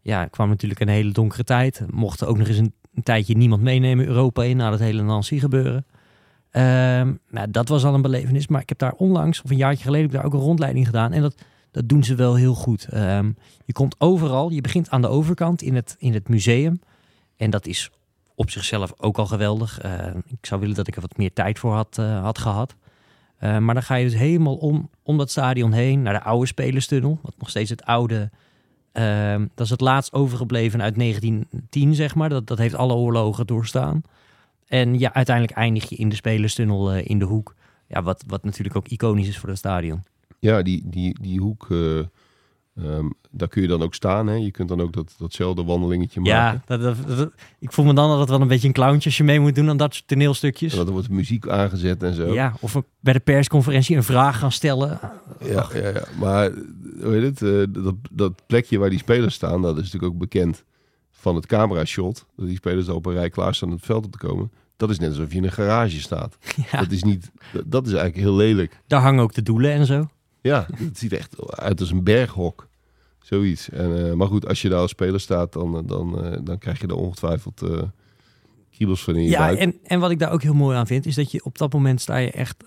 [0.00, 1.82] ja, kwam natuurlijk een hele donkere tijd.
[1.90, 5.38] Mochten ook nog eens een, een tijdje niemand meenemen Europa in na dat hele Nancy
[5.38, 5.86] gebeuren.
[6.56, 8.46] Ehm, nou, dat was al een belevenis.
[8.46, 10.86] Maar ik heb daar onlangs, of een jaartje geleden, heb ik daar ook een rondleiding
[10.86, 11.12] gedaan.
[11.12, 11.34] En dat,
[11.70, 12.86] dat doen ze wel heel goed.
[12.90, 13.32] Ehm,
[13.64, 14.50] je komt overal.
[14.50, 16.80] Je begint aan de overkant in het, in het museum.
[17.36, 17.90] En dat is
[18.34, 19.80] op zichzelf ook al geweldig.
[19.80, 22.74] Eh, ik zou willen dat ik er wat meer tijd voor had, eh, had gehad.
[23.36, 26.46] Eh, maar dan ga je dus helemaal om, om dat stadion heen naar de oude
[26.46, 27.18] spelerstunnel.
[27.22, 28.30] Wat nog steeds het oude...
[28.92, 32.28] ehm, dat is het laatst overgebleven uit 1910, zeg maar.
[32.28, 34.02] Dat, dat heeft alle oorlogen doorstaan.
[34.66, 37.54] En ja, uiteindelijk eindig je in de spelerstunnel eh, in de hoek.
[37.88, 40.02] Ja, wat, wat natuurlijk ook iconisch is voor het stadion.
[40.38, 44.26] Ja, die, die, die hoek, eh, ehm, daar kun je dan ook staan.
[44.26, 44.34] Hè?
[44.34, 46.62] Je kunt dan ook dat, datzelfde wandelingetje maken.
[46.66, 49.16] Ja, dat, dat- dat- ik voel me dan altijd wel een beetje een clowntje als
[49.16, 50.76] je mee moet doen aan dat soort toneelstukjes.
[50.78, 52.32] En dan wordt muziek aangezet en zo.
[52.34, 54.98] Ja, of bij de persconferentie een vraag gaan stellen.
[55.44, 56.04] Ja, ja, ja.
[56.20, 56.50] maar
[57.00, 57.42] heet het?
[57.42, 60.64] eh, dat, dat plekje waar die spelers staan, dat is natuurlijk ook bekend
[61.26, 62.24] van het camera-shot.
[62.36, 64.50] Dat die spelers daar op een rij klaarstaan om het veld op te komen.
[64.76, 66.36] Dat is net alsof je in een garage staat.
[66.70, 67.30] Ja, Dat is niet,
[67.64, 68.80] dat, is eigenlijk heel lelijk.
[68.86, 70.08] daar hangen ook de doelen en zo.
[70.40, 72.68] Ja, het ziet echt uit als een berghok.
[73.22, 73.70] Zoiets.
[73.70, 76.58] En, eh, maar goed, als je daar als speler staat, dan, eh, dan, eh, dan
[76.58, 77.62] krijg je er ongetwijfeld
[78.70, 79.58] kiebels van in je Ja, buik.
[79.58, 81.72] en, en wat ik daar ook heel mooi aan vind, is dat je op dat
[81.72, 82.64] moment sta je echt,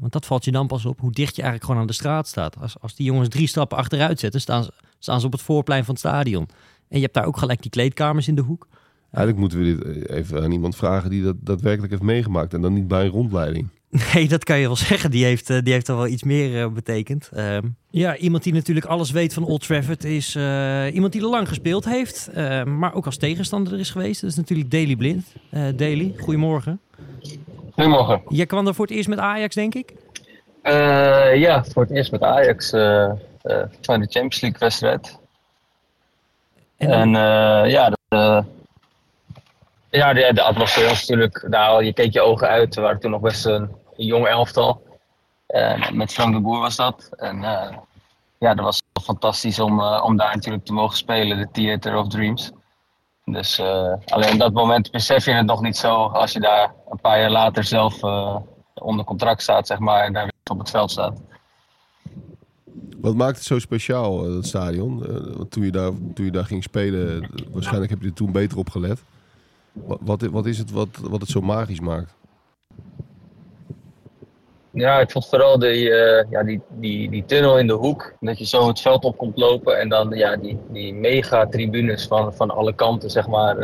[0.00, 2.28] want dat valt je dan pas op, hoe dicht je eigenlijk gewoon aan de straat
[2.28, 2.56] staat.
[2.60, 5.84] Als, als die jongens drie stappen achteruit zetten, staan ze, staan ze op het voorplein
[5.84, 6.48] van het stadion.
[6.92, 8.66] En je hebt daar ook gelijk die kleedkamers in de hoek.
[9.12, 12.54] Eigenlijk moeten we dit eh, even aan iemand vragen die dat daadwerkelijk heeft meegemaakt.
[12.54, 13.68] En dan niet bij een rondleiding.
[14.14, 15.10] Nee, dat kan je wel zeggen.
[15.10, 17.30] Die heeft, eh, die heeft er wel iets meer eh, betekend.
[17.32, 21.28] Ehm, ja, iemand die natuurlijk alles weet van Old Trafford is eh, iemand die er
[21.28, 24.20] lang gespeeld heeft, eh, maar ook als tegenstander er is geweest.
[24.20, 25.34] Dat is natuurlijk Daley Blind.
[25.50, 26.80] Eh Daley, goedemorgen.
[27.70, 28.22] Goedemorgen.
[28.28, 29.94] Jij kwam er voor het eerst met Ajax, denk ik?
[30.62, 33.04] Eh, ja, voor het eerst met Ajax eh,
[33.42, 35.18] eh, van de Champions League wedstrijd.
[36.88, 37.92] En, eh, ja,
[39.90, 42.74] ja de, de atmosfeer was natuurlijk, nou, je keek je ogen uit.
[42.74, 44.82] We waren toen nog best een, jong elftal.
[45.46, 47.08] Eh, met Frank de Boer was dat.
[47.16, 47.76] En eh,
[48.38, 52.50] ja, dat was fantastisch om, om daar natuurlijk te mogen spelen, de Theater of Dreams.
[53.24, 53.60] Dus
[54.04, 57.20] alleen op dat moment besef je het nog niet zo als je daar een paar
[57.20, 58.02] jaar later zelf
[58.74, 61.20] onder contract staat, zeg maar, en daar weer op het veld staat.
[63.00, 65.06] Wat maakt het zo speciaal, eh, dat stadion?
[65.06, 68.32] Eh, toen, je daar, toen je daar ging spelen, eh, waarschijnlijk heb je er toen
[68.32, 69.02] beter op gelet.
[69.72, 72.14] Wat, wat, is het wat, wat het zo magisch maakt?
[74.70, 75.80] Ja, ik vond vooral die,
[76.30, 78.14] ja, die, die, die tunnel in de hoek.
[78.20, 82.06] Dat je zo het veld op komt lopen en dan ja, die, die mega tribunes
[82.06, 83.56] van, van alle kanten, zeg maar.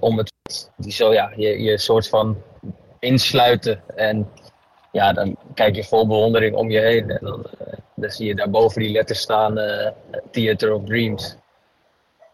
[0.00, 0.32] om het
[0.76, 2.36] die zo ja, je, je soort van
[2.98, 3.82] insluiten.
[3.96, 4.28] En
[4.92, 7.10] ja, dan kijk je vol bewondering om je heen.
[7.10, 9.92] En dan, eh, dan zie je daarboven die letters staan: eh,
[10.30, 11.36] Theater of Dreams.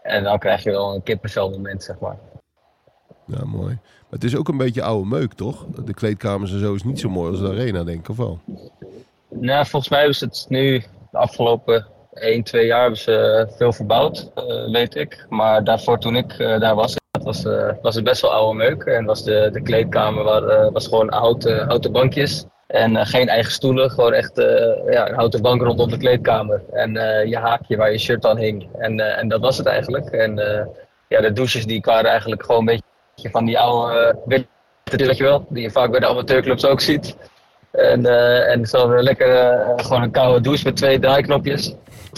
[0.02, 2.16] En dan krijg je wel een kippenvel moment, zeg maar.
[3.26, 3.74] Ja, mooi.
[3.74, 5.66] Maar het is ook een beetje oude meuk, toch?
[5.84, 8.38] De kleedkamers en zo is niet zo mooi als de arena, denk ik, of wel?
[9.28, 10.78] Nou, volgens mij ze het nu
[11.10, 14.30] de afgelopen 1, 2 jaar hebben ze eh, veel verbouwd,
[14.70, 15.26] weet ik.
[15.28, 18.82] Maar daarvoor toen ik daar was, was, eh, was het best wel oude meuk.
[18.82, 22.44] En was de, de kleedkamer waar, eh, was gewoon oud, eh, houten bankjes.
[22.66, 24.32] En eh, geen eigen stoelen, gewoon echt
[24.90, 26.62] ja, een houten bank rondom de kleedkamer.
[26.72, 26.92] En
[27.28, 28.68] je haakje waar je shirt aan hing.
[28.78, 30.10] En, en dat was het eigenlijk.
[30.10, 30.34] En
[31.08, 32.82] ja, de douches die waren eigenlijk gewoon een
[33.14, 34.46] beetje van die oude witte,
[35.06, 37.16] weet je wel, die je vaak bij de amateurclubs ook ziet.
[37.70, 41.74] En, eh en zo'n lekker, gewoon een koude douche met twee draaiknopjes.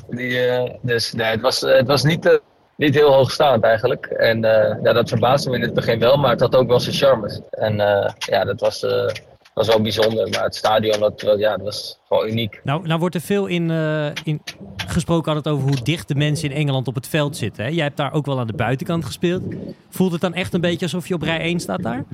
[0.08, 0.38] Die,
[0.82, 2.40] dus nee, het was, het was niet,
[2.76, 4.06] niet heel hoogstaand eigenlijk.
[4.06, 6.80] En eh, ja, dat verbaasde me in het begin wel, maar het had ook wel
[6.80, 7.40] zijn charmes.
[7.50, 9.08] En eh, ja, dat was, eh,
[9.56, 10.28] was wel bijzonder.
[10.28, 12.60] Maar het stadion, dat, was- ja, dat was gewoon uniek.
[12.64, 14.40] Nou, nou wordt er veel in, eh, in
[14.86, 17.64] gesproken altijd over hoe dicht de mensen in Engeland op het veld zitten.
[17.64, 17.70] Hè?
[17.70, 19.42] Jij hebt daar ook wel aan de buitenkant gespeeld.
[19.88, 22.04] Voelt het dan echt een beetje alsof je op rij 1 staat daar?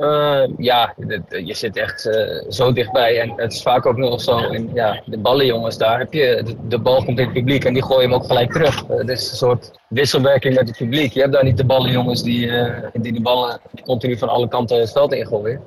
[0.00, 3.20] Eh, ja, dit- je zit echt eh, zo dichtbij.
[3.20, 4.38] En het is vaak ook nog zo.
[4.38, 6.42] In, ja, de ballenjongens daar heb je.
[6.44, 8.84] De, de bal komt in het publiek en die gooien hem ook gelijk terug.
[8.88, 11.12] Het is een soort wisselwerking met het publiek.
[11.12, 12.50] Je hebt daar niet de ballenjongens die,
[12.92, 15.60] die de ballen continu van alle kanten het veld ingooien.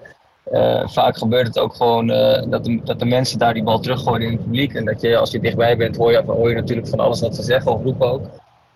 [0.51, 3.79] Eh, vaak gebeurt het ook gewoon eh, dat, de, dat de mensen daar die bal
[3.79, 4.73] teruggooien in het publiek.
[4.73, 7.35] En dat je, als je dichtbij bent, hoor je, hoor je natuurlijk van alles wat
[7.35, 8.25] ze zeggen of roepen ook.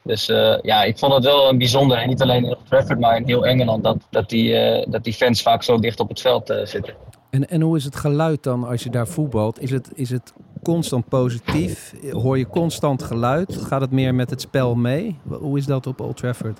[0.03, 1.97] Dus eh, ja, ik vond het wel een bijzonder.
[1.97, 3.83] En niet alleen in Old Trafford, maar in heel Engeland.
[3.83, 4.53] Dat, dat, die,
[4.89, 6.93] dat die fans vaak zo dicht op het veld zitten.
[7.29, 9.61] En, en hoe is het geluid dan als je daar voetbalt?
[9.61, 11.93] Is het, is het constant positief?
[12.11, 13.55] Hoor je constant geluid?
[13.55, 15.19] Gaat het meer met het spel mee?
[15.27, 16.59] Hoe is dat op Old Trafford?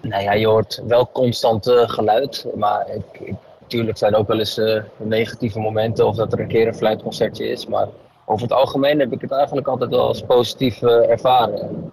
[0.00, 2.46] Nou ja, je hoort wel constant geluid.
[2.54, 3.34] Maar ik, ik,
[3.66, 6.06] natuurlijk zijn er ook wel eens eh, negatieve momenten.
[6.06, 7.66] Of dat er een keer een fluitconcertje is.
[7.66, 7.88] Maar
[8.24, 11.92] over het algemeen heb ik het eigenlijk altijd wel als positief eh, ervaren.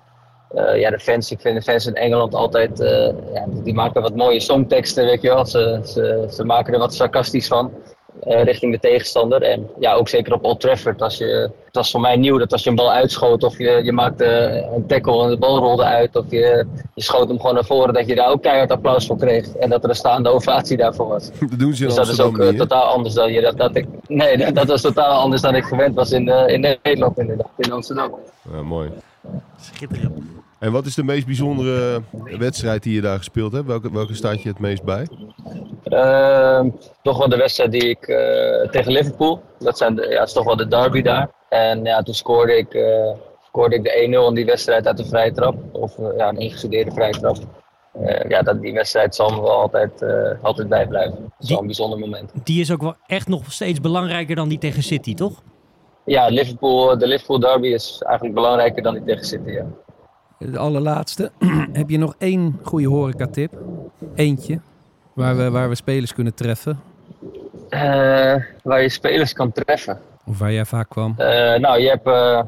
[0.50, 2.78] Eh, ja, de fans, ik vind de fans in Engeland altijd,
[3.34, 5.46] ja, die maken wat mooie songteksten, weet je wel.
[5.46, 7.72] Ze, ze, ze maken er wat sarcastisch van.
[8.26, 9.42] Eh, richting de tegenstander.
[9.42, 11.02] En ja, ook zeker op Old Trafford.
[11.02, 13.84] Als je, het was voor mij nieuw dat als je een bal uitschoot of je,
[13.84, 14.26] je maakte
[14.76, 17.94] een tackle en de bal rolde uit of je, je schoot hem gewoon naar voren,
[17.94, 19.48] dat je daar ook keihard applaus voor kreeg.
[19.48, 21.30] En dat er een staande ovatie daarvoor was.
[21.50, 23.76] Dat doen ze in Dus dat is ook eh, totaal anders dan je dat, dat
[23.76, 23.86] ik.
[24.08, 27.50] Nee, dat, dat was totaal anders dan ik gewend was in, eh, in Nederland, inderdaad,
[27.58, 28.16] in Amsterdam.
[28.54, 28.90] Ja, mooi.
[29.62, 30.14] Schitterend.
[30.64, 32.02] En wat is de meest bijzondere
[32.38, 33.68] wedstrijd die je daar gespeeld hebt?
[33.68, 35.08] Welke, welke staat je het meest bij?
[35.84, 36.70] Ehm,
[37.02, 39.42] toch wel de wedstrijd die ik eh, tegen Liverpool.
[39.60, 41.30] Dat, zijn de, ja, is toch wel de derby daar.
[41.50, 43.12] En ja, toen scoorde ik, eh,
[43.48, 45.56] scoorde ik de 1-0 in die wedstrijd uit de vrije trap.
[45.72, 47.38] Of eh, ja, een ingestudeerde vrije trap.
[47.94, 51.22] Eh, ja, dat, die wedstrijd zal me wel altijd, eh, altijd bijblijven.
[51.22, 52.32] Dat is wel een bijzonder moment.
[52.44, 55.42] Die is ook wel echt nog steeds belangrijker dan die tegen City, toch?
[56.06, 59.50] Ja, Liverpool, de Liverpool derby is eigenlijk belangrijker dan die tegen City.
[59.50, 59.66] Ja.
[60.52, 61.32] De allerlaatste.
[61.74, 63.52] Heb je nog één goede horecatip?
[64.16, 64.60] Eentje.
[65.14, 66.80] Waar we, waar we spelers kunnen treffen?
[67.70, 70.00] Eh, waar je spelers kan treffen.
[70.26, 71.14] Of waar jij vaak kwam?
[71.18, 72.42] Eh, nou, je hebt, eh,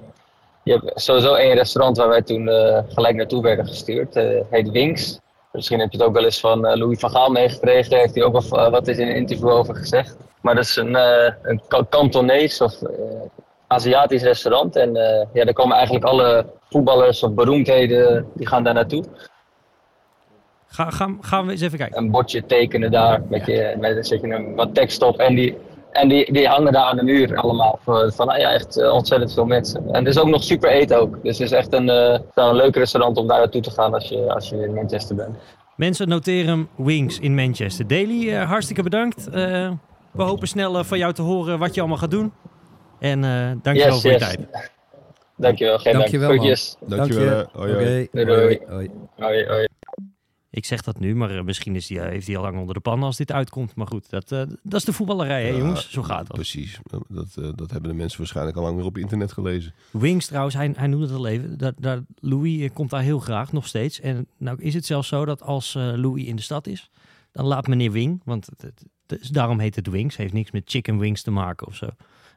[0.64, 2.48] je hebt sowieso één restaurant waar wij toen
[2.88, 4.14] gelijk naartoe werden gestuurd.
[4.50, 5.20] heet Wings.
[5.52, 7.98] Misschien heb je het ook wel eens van Louis van Gaal meegekregen.
[7.98, 10.18] Heeft hij ook wel wat is in een interview over gezegd.
[10.42, 10.96] Maar dat is een,
[11.42, 12.74] een Ka- Kantonees of
[13.76, 14.76] Aziatisch restaurant.
[14.76, 19.04] En eh, ja, daar komen eigenlijk alle voetballers of beroemdheden, die gaan daar naartoe.
[20.68, 21.98] Ga, gaan, gaan we eens even kijken.
[21.98, 25.18] Een bordje tekenen daar, met je, met, zet je een, wat tekst op.
[25.18, 25.58] En die,
[25.92, 27.80] en die, die hangen daar aan de muur allemaal.
[27.84, 29.84] Van, nou ja, echt eh, ontzettend veel mensen.
[29.92, 31.24] En er is ook nog super eten ook.
[31.24, 34.10] Dus het is echt een, eh, een leuk restaurant om daar naartoe te gaan als
[34.10, 35.36] je, als je in Manchester bent.
[35.76, 37.88] Mensen, noteer hem Wings in Manchester.
[37.88, 39.30] Daily, hartstikke bedankt.
[40.12, 42.34] We hopen snel van jou te horen wat je allemaal gaat doen.
[43.00, 44.40] En eh dankjewel Yes, voor je tijd.
[45.38, 46.42] Dankjewel, geen Dankjewel, dank.
[46.80, 46.88] Dankjewel.
[46.88, 47.58] Dank je.
[47.60, 47.84] Hoi, Oké.
[47.84, 48.08] hoi.
[48.12, 48.60] Doei, Hoi, doei.
[48.68, 48.90] hoi.
[49.18, 49.68] Hoi, hoi.
[50.50, 52.74] Ik zeg dat nu, maar eh, misschien is die, eh, heeft hij al lang onder
[52.74, 53.76] de pan als dit uitkomt.
[53.76, 55.90] Maar goed, dat, dat is de voetballerij, hè Ja, jongens?
[55.92, 56.36] Zo gaat dat.
[56.36, 56.80] Precies.
[57.08, 59.74] Dat, dat hebben de mensen waarschijnlijk al lang weer op internet gelezen.
[59.92, 61.58] Wings trouwens, hij, hij noemde het al even.
[61.58, 64.00] Dat, dat, Louis komt daar heel graag nog steeds.
[64.00, 66.90] En nou is het zelfs zo dat als eh, Louis in de stad is,
[67.32, 70.52] dan laat meneer Wing, want het, het- het is- daarom heet het Wings, heeft niks
[70.52, 71.88] met chicken wings te maken of zo.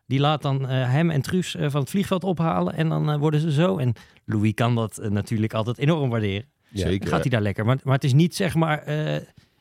[0.09, 3.19] Die laat dan eh, hem en Truus eh, van het vliegveld ophalen en dan eh,
[3.19, 3.79] worden ze zo.
[3.79, 3.93] En
[4.25, 6.45] Louis kan dat natuurlijk altijd enorm waarderen.
[6.73, 7.09] Zeker.
[7.09, 7.65] Gaat hij daar lekker.
[7.65, 9.15] Maar, maar het is niet zeg maar eh,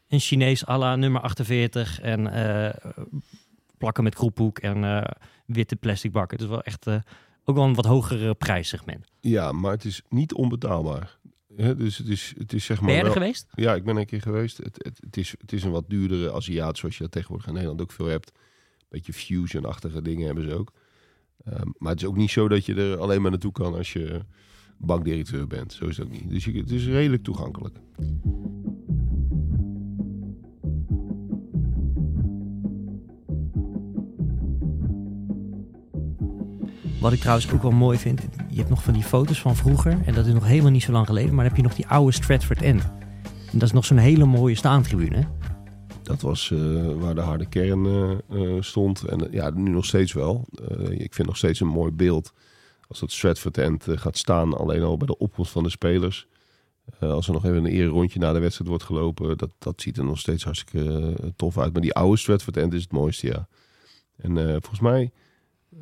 [0.08, 2.94] een Chinees à la nummer 48 en eh,
[3.78, 5.12] plakken met kroephoek en eh,
[5.46, 6.38] witte plastic bakken.
[6.38, 6.96] Het is wel echt eh,
[7.44, 9.06] ook wel een wat hogere prijssegment.
[9.20, 11.18] Ja, maar het is niet onbetaalbaar.
[11.56, 12.86] Hè, dus het is, het is zeg maar.
[12.86, 13.48] Ben jij er wel- geweest?
[13.56, 14.58] Ja, ik ben er een keer geweest.
[14.58, 17.54] Het, het, het, is, het is een wat duurdere Aziat, zoals je dat tegenwoordig in
[17.54, 18.32] Nederland ook veel hebt.
[18.90, 20.74] Beetje fusion-achtige dingen hebben ze ook.
[21.44, 23.94] Ehm, maar het is ook niet zo dat je er alleen maar naartoe kan als
[23.94, 24.22] je
[24.78, 25.74] bankdirecteur bent.
[25.74, 26.30] Zo is het ook niet.
[26.30, 27.80] Dus het is redelijk toegankelijk.
[37.00, 40.02] Wat ik trouwens ook wel mooi vind, je hebt nog van die foto's van vroeger.
[40.06, 41.30] En dat is nog helemaal niet zo lang geleden.
[41.30, 42.84] Maar dan heb je nog die oude Stratford End.
[43.52, 45.28] En dat is nog zo'n hele mooie staantribune.
[46.08, 49.04] Dat was eh, waar de harde kern eh, eh, stond.
[49.04, 50.46] En ja, nu nog steeds wel.
[50.90, 52.34] Ik vind nog steeds een mooi beeld
[52.88, 54.58] als dat Stratford End gaat staan.
[54.58, 56.28] Alleen al bij de opkomst van de spelers.
[57.00, 59.38] Als er nog even een eer rondje na de wedstrijd wordt gelopen.
[59.38, 61.74] Dat, dat ziet er nog steeds hartstikke tof uit.
[61.74, 63.48] Maar die oude Stratford End is het mooiste, ja.
[64.18, 65.12] En volgens mij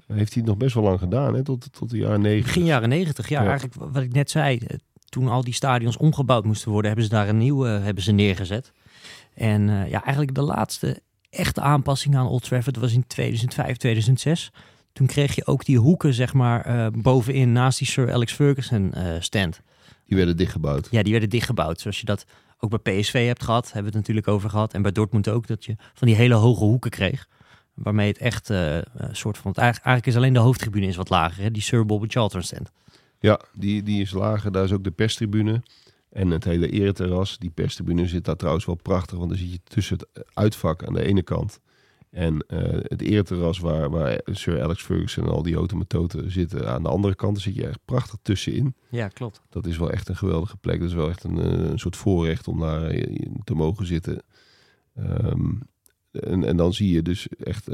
[0.07, 1.33] heeft hij het nog best wel lang gedaan.
[1.35, 1.43] Hè?
[1.43, 2.53] Tot, tot de jaren negentig.
[2.53, 3.47] Begin jaren negentig, ja, Ja.
[3.47, 4.59] Eigenlijk wat ik net zei.
[5.05, 8.71] Toen al die stadions omgebouwd moesten worden, hebben ze daar een nieuwe hebben ze neergezet.
[9.35, 14.51] En eh, ja, eigenlijk de laatste echte aanpassing aan Old Trafford was in 2005, 2006.
[14.93, 18.93] Toen kreeg je ook die hoeken, zeg maar, eh, bovenin naast die Sir Alex Ferguson
[18.93, 19.61] eh, stand.
[20.05, 20.87] Die werden dichtgebouwd.
[20.91, 21.79] Ja, die werden dichtgebouwd.
[21.79, 22.25] Zoals je dat
[22.59, 24.73] ook bij PSV hebt gehad, hebben we het natuurlijk over gehad.
[24.73, 27.27] En bij Dortmund ook, dat je van die hele hoge hoeken kreeg.
[27.73, 29.53] Waarmee het echt een soort van...
[29.53, 31.51] Eigenlijk, eigenlijk is alleen de hoofdtribune is wat lager, hè?
[31.51, 32.71] die Sir Bobby Charlton stand.
[33.19, 34.51] Ja, die, die is lager.
[34.51, 35.61] Daar is ook de perstribune.
[36.15, 37.37] En het hele ereterras.
[37.37, 39.17] Die perstribune zit daar trouwens wel prachtig.
[39.17, 41.59] Want dan zit je tussen het uitvak aan de ene kant.
[42.09, 46.69] En eh, het ereterras waar, waar Sir Alex Ferguson en al die automatoten zitten.
[46.69, 48.75] Aan de andere kant zit je echt prachtig tussenin.
[48.89, 49.41] Ja, klopt.
[49.49, 50.79] Dat is wel echt een geweldige plek.
[50.79, 54.21] Dat is wel echt een, eh, een soort voorrecht om daar eh, te mogen zitten.
[54.95, 55.51] Ehm,
[56.11, 57.65] en, en dan zie je dus echt,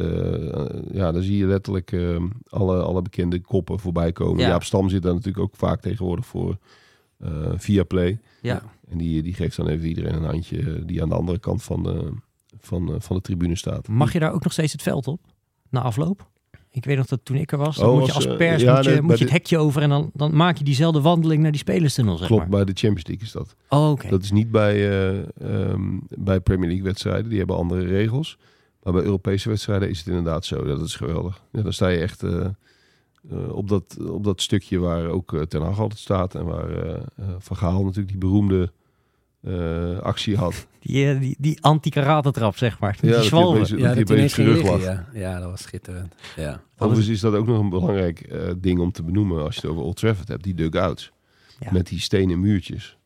[0.91, 4.41] ja, dan zie je letterlijk ehm, alle, alle bekende koppen voorbij komen.
[4.41, 4.47] Ja.
[4.47, 6.57] Jaap Stam zit daar natuurlijk ook vaak tegenwoordig voor
[7.57, 8.19] via Play.
[8.41, 8.63] Ja.
[8.91, 11.63] En die, die geeft dan even iedereen een handje eh, die aan de andere kant
[11.63, 12.11] van de,
[12.59, 13.87] van, eh, van de tribune staat.
[13.87, 15.21] Mag je daar ook nog steeds het veld op?
[15.69, 16.29] Na afloop?
[16.71, 18.37] Ik weet nog dat toen ik er was, dan Oh, moet je als, als eh,
[18.37, 20.57] pers ja, moet je, nee, moet bij je het hekje over en dan, dan maak
[20.57, 22.51] je diezelfde wandeling naar die spelerstunnel, zeg Klopt, maar.
[22.51, 23.55] bij de Champions League is dat.
[23.69, 24.09] Oh, oké.
[24.09, 27.29] Dat is niet bij, eh, ehm, bij Premier League wedstrijden.
[27.29, 28.37] Die hebben andere regels.
[28.83, 30.63] Maar bij Europese wedstrijden is het inderdaad zo.
[30.63, 31.43] Dat is geweldig.
[31.51, 32.47] Ja, dan sta je echt eh,
[33.29, 36.35] eh, op, dat, op dat stukje waar ook eh, Ten Hag altijd staat.
[36.35, 38.71] En waar eh eh, Van Gaal natuurlijk die beroemde
[39.41, 40.53] eh, actie had.
[40.81, 42.97] Die, die, die anti-karate-trap, zeg maar.
[43.01, 43.77] Die dat hij zwalbe.
[43.77, 44.81] Ja, dat ineens ging terug lag.
[44.83, 45.07] ja.
[45.13, 46.15] ja, dat was schitterend.
[46.35, 46.61] Ja.
[46.77, 49.69] Overigens is dat ook nog een belangrijk eh, ding om te benoemen als je het
[49.69, 50.43] over Old Trafford hebt.
[50.43, 51.11] Die dugouts.
[51.59, 51.71] Ja.
[51.71, 52.97] Met die stenen muurtjes.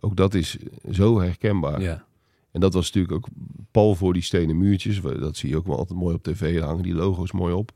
[0.00, 0.56] Ook dat is
[0.90, 1.80] zo herkenbaar.
[1.80, 2.04] Ja.
[2.50, 3.28] En dat was natuurlijk ook
[3.70, 5.00] pal voor die stenen muurtjes.
[5.00, 6.58] Dat zie je ook wel altijd mooi op tv.
[6.58, 7.72] Daar hangen die logo's mooi op.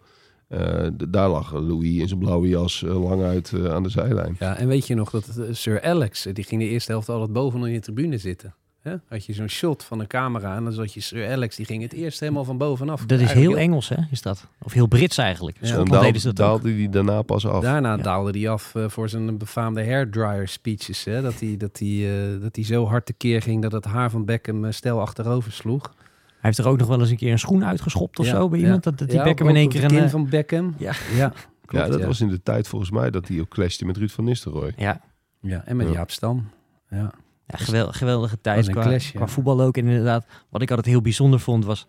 [0.53, 4.37] Eh, daar lag Louis in zijn blauwe jas eh, lang uit eh, aan de zijlijn.
[4.39, 7.67] ja, en weet je nog dat Sir Alex, die ging de eerste helft altijd bovenaan
[7.69, 8.55] in de tribune zitten.
[8.81, 8.95] Hè?
[9.09, 11.83] Had je zo'n shot van een camera en dan zat je Sir Alex, die ging
[11.83, 13.07] het eerst helemaal van bovenaf.
[13.07, 13.97] Dat is heel Engels, hè?
[14.11, 14.47] Is dat?
[14.63, 15.57] Of heel Brits eigenlijk.
[15.57, 15.63] Ja.
[15.63, 16.63] en Schotland daal- deden ze dat ook.
[16.63, 17.63] daalde hij daarna pas af.
[17.63, 18.03] Daarna Ja.
[18.03, 21.05] daalde hij af voor zijn befaamde hairdryer speeches.
[21.05, 21.23] Hè?
[21.23, 22.09] Dat hij dat hij,
[22.41, 25.95] dat hij zo hard tekeer ging dat het haar van Beckham stel achterover sloeg.
[26.43, 28.49] Hij heeft er ook nog wel eens een keer een schoen uitgeschopt of Ja, zo
[28.49, 28.65] bij ja.
[28.65, 28.83] iemand.
[28.85, 29.93] Dat, dat die Ja, Beckham in één keer de een...
[29.93, 30.75] kin eh, van Beckham.
[30.79, 30.93] Ja.
[31.15, 31.33] ja,
[31.69, 32.07] ja, dat ja.
[32.07, 34.73] was in de tijd volgens mij dat hij ook clashte met Ruud van Nistelrooy.
[34.77, 35.01] Ja,
[35.41, 35.93] Ja, en met Ja.
[35.93, 36.49] Jaap Stam.
[36.89, 37.13] Ja.
[37.47, 39.19] Ja, geweldige, geweldige tijd qua, clash, ja.
[39.19, 39.77] qua voetbal ook.
[39.77, 41.87] En inderdaad, wat ik altijd heel bijzonder vond was...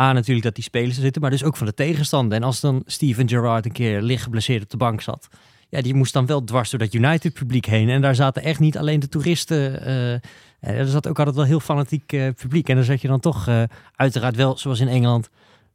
[0.00, 2.38] A, natuurlijk dat die spelers er zitten, maar dus ook van de tegenstander.
[2.38, 5.28] En als dan Steven Gerrard een keer licht geblesseerd op de bank zat...
[5.68, 7.88] Ja, die moest dan wel dwars door dat United publiek heen.
[7.88, 9.80] En daar zaten echt niet alleen de toeristen...
[9.82, 10.20] eh,
[10.74, 12.68] er zat ook altijd wel heel fanatiek eh, publiek.
[12.68, 13.62] En dan zat je dan toch eh,
[13.96, 15.28] uiteraard wel, zoals in Engeland...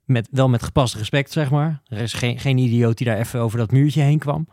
[0.06, 1.82] Met, wel met gepast respect, zeg maar.
[1.88, 4.48] Er is geen, geen idioot die daar even over dat muurtje heen kwam.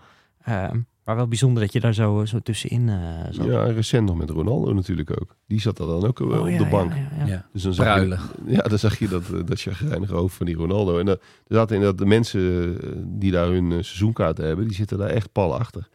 [0.44, 2.96] Ehm, maar wel bijzonder dat je daar zo, zo tussenin eh
[3.30, 3.44] zat.
[3.46, 5.36] Ja, en recent nog met Ronaldo natuurlijk ook.
[5.46, 6.92] Die zat daar dan ook eh, Oh, op ja, de bank.
[6.92, 7.26] ja, ja.
[7.26, 7.46] Ja.
[7.52, 10.54] Dus dan zag je, ja, dan zag je dat, eh, dat chagrijnige hoofd van die
[10.56, 10.98] Ronaldo.
[10.98, 12.40] En dat, er zaten inderdaad de mensen
[12.82, 15.88] eh, die daar hun eh, seizoenkaarten hebben, die zitten daar echt pal achter.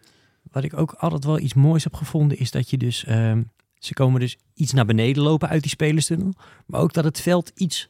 [0.52, 3.06] Wat ik ook altijd wel iets moois heb gevonden, is dat je dus...
[3.06, 3.42] ehm,
[3.86, 6.34] ze komen dus iets naar beneden lopen uit die spelerstunnel.
[6.66, 7.90] Maar ook dat het veld iets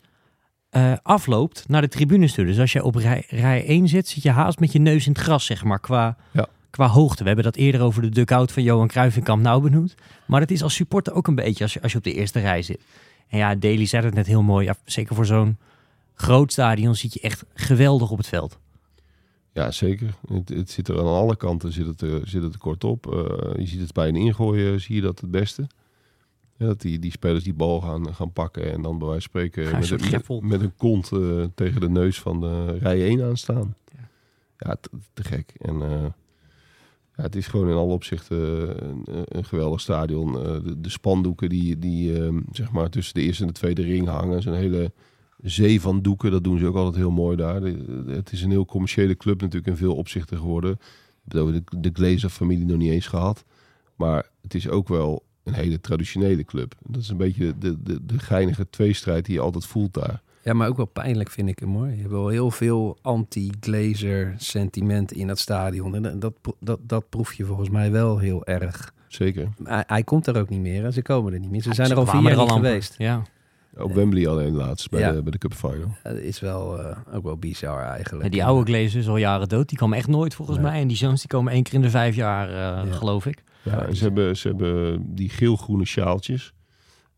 [0.69, 2.45] eh, afloopt naar de tribunes toe.
[2.45, 5.11] Dus als je op rij, rij 1 zit, zit je haast met je neus in
[5.11, 6.47] het gras, zeg maar, qua, Ja.
[6.69, 7.21] qua hoogte.
[7.21, 9.95] We hebben dat eerder over de dugout van Johan Cruijff in Kamp Nou benoemd.
[10.27, 12.39] Maar het is als supporter ook een beetje als je, als je op de eerste
[12.39, 12.81] rij zit.
[13.27, 14.65] En ja, Daly zei het net heel mooi.
[14.65, 15.57] Ja, zeker voor zo'n
[16.13, 18.59] groot stadion zit je echt geweldig op het veld.
[19.53, 20.13] Ja, zeker.
[20.27, 23.13] Het, het zit er aan alle kanten zit het, er- zit het er kort op.
[23.13, 23.19] Eh,
[23.59, 25.67] je ziet het bij een ingooien, zie je dat het beste.
[26.63, 29.41] Ja, dat die, die spelers die bal gaan, gaan pakken en dan bij wijze van
[29.41, 30.09] spreken een met, een-
[30.41, 33.75] met, met een kont eh, tegen de neus van de rij 1 aanstaan.
[34.57, 35.53] Ja, te, te gek.
[35.57, 36.01] En eh,
[37.15, 38.37] ja, het is gewoon in alle opzichten
[38.89, 40.37] een, een geweldig stadion.
[40.39, 43.81] Eh, de, de spandoeken die, die eh, zeg maar tussen de eerste en de tweede
[43.81, 44.41] ring hangen.
[44.41, 44.91] Zo'n hele
[45.43, 47.61] zee van doeken, dat doen ze ook altijd heel mooi daar.
[47.61, 50.79] De- het is een heel commerciële club natuurlijk in veel opzichten geworden.
[51.23, 53.43] We hebben de, de Glazer-familie nog niet eens gehad.
[53.95, 56.75] Maar het is ook wel een hele traditionele club.
[56.87, 60.21] Dat is een beetje de, de, de geinige tweestrijd die je altijd voelt daar.
[60.43, 61.87] Ja, maar ook wel pijnlijk vind ik hem hoor.
[61.87, 65.95] Je hebt wel heel veel anti-glazer sentiment in dat stadion.
[65.95, 68.93] En dat, dat, dat proef je volgens mij wel heel erg.
[69.07, 69.47] Zeker.
[69.63, 70.83] Hij, hij komt er ook niet meer.
[70.83, 70.91] Hè?
[70.91, 71.61] Ze komen er niet meer.
[71.61, 72.55] Ze Ja, zijn ze er al vier jaar niet amper.
[72.55, 72.95] geweest.
[72.97, 73.21] Ja.
[73.77, 75.11] Op Wembley alleen laatst bij, Ja.
[75.11, 75.95] de, bij de Cup Final.
[76.03, 78.23] Dat is wel, eh, ook wel bizar eigenlijk.
[78.23, 79.69] Ja, die oude Glazers is al jaren dood.
[79.69, 80.81] Die komen echt nooit volgens mij.
[80.81, 82.53] En die Jones die komen één keer in de vijf jaar, eh,
[82.89, 82.95] Ja.
[82.95, 83.43] geloof ik.
[83.63, 86.53] Ja, en ze hebben, ze hebben die geel-groene sjaaltjes.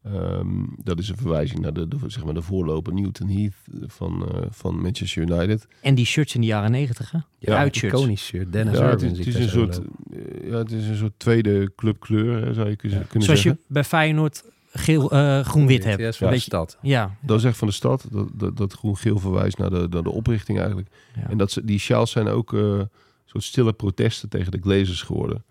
[0.03, 3.53] Ehm, dat is een verwijzing naar de, de, zeg maar de voorloper Newton Heath
[3.87, 5.67] van, eh, van Manchester United.
[5.81, 7.19] En die shirts in de jaren negentig, hè?
[7.39, 7.95] Ja, uitshirts.
[7.99, 8.51] iconisch shirt.
[8.53, 9.79] Dennis Ja, het Irwin is, het een soort,
[10.11, 13.03] eh, ja, het is een soort tweede clubkleur, hè, zou je kunnen, Ja.
[13.05, 13.61] kunnen Zoals zeggen.
[13.67, 15.99] je bij Feyenoord geel, eh, groen-wit hebt.
[16.01, 16.77] Ja, van de beetje- stad.
[16.81, 18.07] Ja, Dat is echt van de stad.
[18.11, 20.87] Dat, dat, dat groen-geel verwijst naar de, naar de oprichting eigenlijk.
[21.15, 21.29] ja.
[21.29, 22.89] En dat ze, die sjaals zijn ook eh, een
[23.25, 25.43] soort stille protesten tegen de Glazers geworden.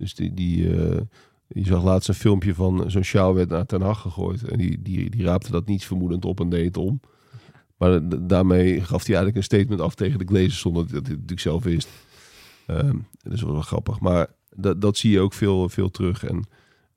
[0.00, 1.00] Dus die, die, eh,
[1.48, 4.42] je zag laatst een filmpje van zo'n sjaal werd naar Ten Hag gegooid.
[4.42, 7.00] En die, die, die raapte dat niets vermoedend op en deed het om.
[7.76, 11.40] Maar daarmee gaf hij eigenlijk een statement af tegen de Glazers zonder dat het natuurlijk
[11.40, 11.88] zelf wist.
[12.66, 14.00] Ehm, dat is wel, grappig.
[14.00, 14.26] Maar
[14.56, 16.24] dat, dat zie je ook veel, veel terug.
[16.24, 16.44] En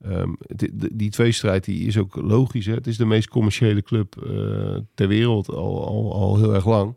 [0.02, 2.66] ehm, het- die, die tweestrijd die is ook logisch.
[2.66, 2.74] Hè?
[2.74, 6.94] Het is de meest commerciële club eh, ter wereld al, al, al heel erg lang.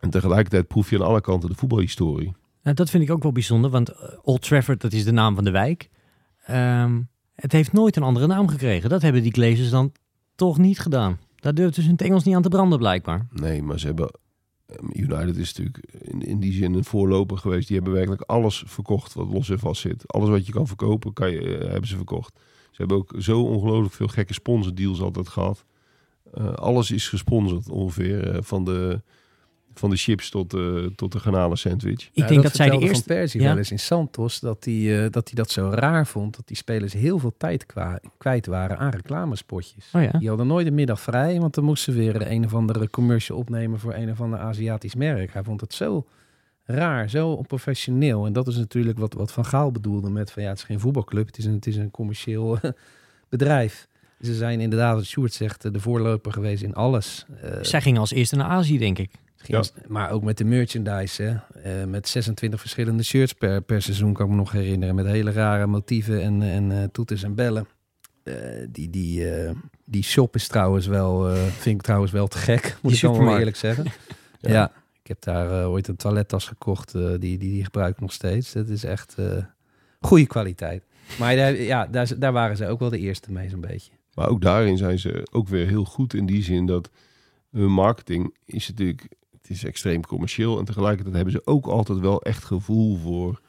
[0.00, 2.32] En tegelijkertijd proef je aan alle kanten de voetbalhistorie.
[2.68, 5.34] Nou, dat vind ik ook wel bijzonder, want eh, Old Trafford, dat is de naam
[5.34, 5.88] van de wijk.
[6.44, 7.00] Ehm,
[7.34, 8.90] het heeft nooit een andere naam gekregen.
[8.90, 9.92] Dat hebben die Glazers dan
[10.34, 11.18] toch niet gedaan.
[11.36, 13.26] Daar durft dus in het Engels niet aan te branden, blijkbaar.
[13.30, 14.10] Nee, maar ze hebben.
[14.92, 17.66] United is natuurlijk in, in die zin een voorloper geweest.
[17.66, 20.12] Die hebben werkelijk alles verkocht wat los en vast zit.
[20.12, 22.34] Alles wat je kan verkopen, kan je, eh, hebben ze verkocht.
[22.70, 25.64] Ze hebben ook zo ongelooflijk veel gekke sponsordeals altijd gehad.
[26.32, 28.42] Eh, alles is gesponsord ongeveer.
[28.42, 29.02] van, de,
[29.78, 31.92] van de chips tot, de tot de garnalen sandwich.
[32.06, 32.94] Ik Ja, denk dat, zij de eerste...
[32.94, 33.46] Van Persie Ja.
[33.48, 36.56] wel eens in Santos dat hij eh, dat hij dat zo raar vond dat die
[36.56, 39.90] spelers heel veel tijd kwa- kwijt waren aan reclamespotjes.
[39.92, 40.10] Oh ja.
[40.18, 43.38] Die hadden nooit een middag vrij, want dan moesten ze weer een of andere commercial
[43.38, 45.32] opnemen voor een of ander Aziatisch merk.
[45.32, 46.06] Hij vond het zo
[46.64, 48.26] raar, zo onprofessioneel.
[48.26, 50.80] En dat is natuurlijk wat, wat Van Gaal bedoelde met van ja, het is geen
[50.80, 52.58] voetbalclub, het is een, het is een commercieel
[53.28, 53.88] bedrijf.
[54.20, 57.26] Ze zijn inderdaad, wat Sjoerd zegt, eh, de voorloper geweest in alles.
[57.62, 59.10] Zij gingen als eerste naar Azië, denk ik.
[59.52, 61.60] Als- Maar ook met de merchandise, hè?
[61.80, 64.94] Eh, met 26 verschillende shirts per, per seizoen, kan ik me nog herinneren.
[64.94, 67.66] Met hele rare motieven en, en eh, toeters en bellen.
[68.22, 68.34] Eh,
[68.70, 69.26] die, die,
[69.84, 73.38] die shop is trouwens wel, vind ik trouwens wel te gek, moet Die ik wel
[73.38, 73.84] eerlijk zeggen.
[74.40, 74.50] Ja.
[74.50, 74.72] ja.
[75.02, 78.52] ik heb daar ooit een toilettas gekocht, die, die, die gebruik ik nog steeds.
[78.52, 79.16] Dat is echt
[80.00, 80.84] goede kwaliteit.
[81.18, 83.92] Maar daar, ja, daar, daar waren ze ook wel de eerste mee zo'n beetje.
[84.14, 86.90] Maar ook daarin zijn ze ook weer heel goed in die zin dat
[87.50, 89.08] hun marketing is natuurlijk,
[89.48, 93.40] het is extreem commercieel en tegelijkertijd hebben ze ook altijd wel echt gevoel voor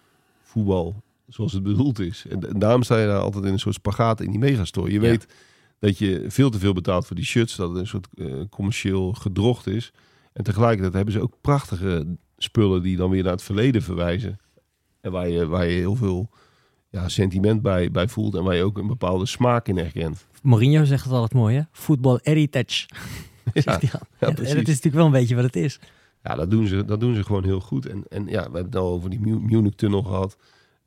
[0.44, 2.26] voetbal zoals het bedoeld is.
[2.30, 4.88] En, en daarom sta je daar altijd in een soort spagaat in die megastore.
[4.88, 5.00] Je Ja.
[5.02, 5.28] weet
[5.80, 9.14] dat je veel te veel betaalt voor die shirts, dat het een soort eh, commercieel
[9.14, 9.92] gedrocht is.
[10.34, 14.40] En tegelijkertijd hebben ze ook prachtige spullen die dan weer naar het verleden verwijzen.
[15.02, 16.30] En waar je, waar je heel veel
[16.90, 20.28] ja, sentiment bij, bij voelt en waar je ook een bepaalde smaak in herkent.
[20.42, 21.62] Mourinho zegt het altijd mooi, hè?
[21.72, 22.88] Football heritage.
[23.54, 23.90] Ja, Zegt hij
[24.22, 25.80] en dat is natuurlijk wel een beetje wat het is.
[26.24, 27.86] Ja, dat doen ze, dat doen ze gewoon heel goed.
[27.86, 30.38] En, en ja, we hebben het al over die Mu- Munich-tunnel gehad.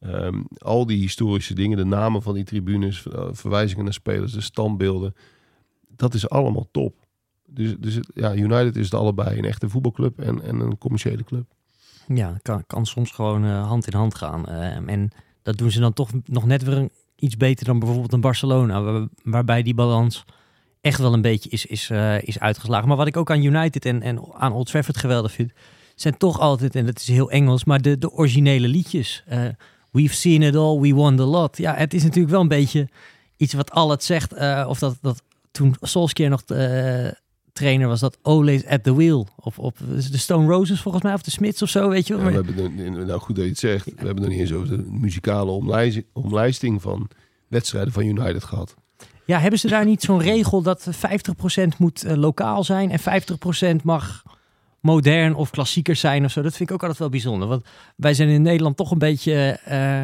[0.00, 4.40] Ehm, al die historische dingen, de namen van die tribunes, eh, verwijzingen naar spelers, de
[4.40, 5.14] standbeelden.
[5.96, 6.94] Dat is allemaal top.
[7.46, 11.44] Dus, dus ja, United is het allebei een echte voetbalclub en, en een commerciële club.
[12.14, 14.46] Ja, kan, kan soms gewoon eh, hand in hand gaan.
[14.48, 15.10] Ehm, en
[15.42, 18.82] dat doen ze dan toch nog net weer een, iets beter dan bijvoorbeeld een Barcelona,
[18.82, 20.24] waar- waarbij die balans
[20.82, 22.88] echt wel een beetje is, is, eh, is uitgeslagen.
[22.88, 25.52] Maar wat ik ook aan United en, en aan Old Trafford geweldig vind,
[25.94, 29.22] zijn toch altijd, en dat is heel Engels, maar de, de originele liedjes.
[29.26, 29.44] Eh,
[29.90, 31.56] We've seen it all, we won the lot.
[31.56, 32.88] Ja, het is natuurlijk wel een beetje
[33.36, 34.32] iets wat al het zegt.
[34.32, 36.42] eh, of dat, dat toen Solskjaer nog
[37.52, 39.28] trainer was, dat always at the wheel.
[39.36, 39.76] Of op
[40.10, 42.30] de Stone Roses volgens mij, of de Smiths of zo, weet je wel.
[42.30, 43.84] Ja, we hebben er, nou goed dat je het zegt.
[43.84, 47.08] We hebben nog niet eens over de muzikale omlijzing, omlijsting van
[47.48, 48.74] wedstrijden van United gehad.
[49.24, 53.00] Ja, hebben ze daar niet zo'n regel dat 50% moet eh, lokaal zijn en
[53.80, 54.22] 50% mag
[54.80, 56.42] modern of klassieker zijn of zo?
[56.42, 57.48] Dat vind ik ook altijd wel bijzonder.
[57.48, 57.64] Want
[57.96, 60.02] wij zijn in Nederland toch een beetje eh,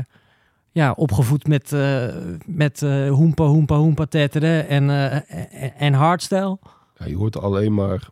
[0.73, 2.07] ja, opgevoed met, eh
[2.47, 4.91] met hoempa, hoempa, hoempa, tetteren en,
[5.77, 6.59] en, hardstyle.
[6.99, 8.09] Ja, je hoort alleen maar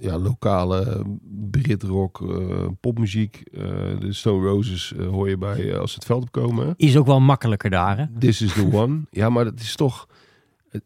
[0.00, 1.04] ja, lokale
[1.50, 3.42] Britrock, eh popmuziek.
[3.52, 3.62] eh,
[4.00, 6.74] de Stone Roses eh, hoor je bij als ze het veld opkomen.
[6.76, 8.04] Is ook wel makkelijker daar, hè?
[8.18, 9.00] This is the one.
[9.10, 10.08] Ja, maar dat is toch...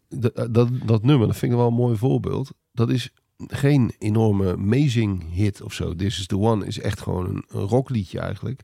[0.08, 2.52] Dat, dat, dat nummer, dat vind ik wel een mooi voorbeeld.
[2.72, 5.94] Dat is geen enorme amazing hit of zo.
[5.94, 8.62] This is the one is echt gewoon een, een rockliedje eigenlijk.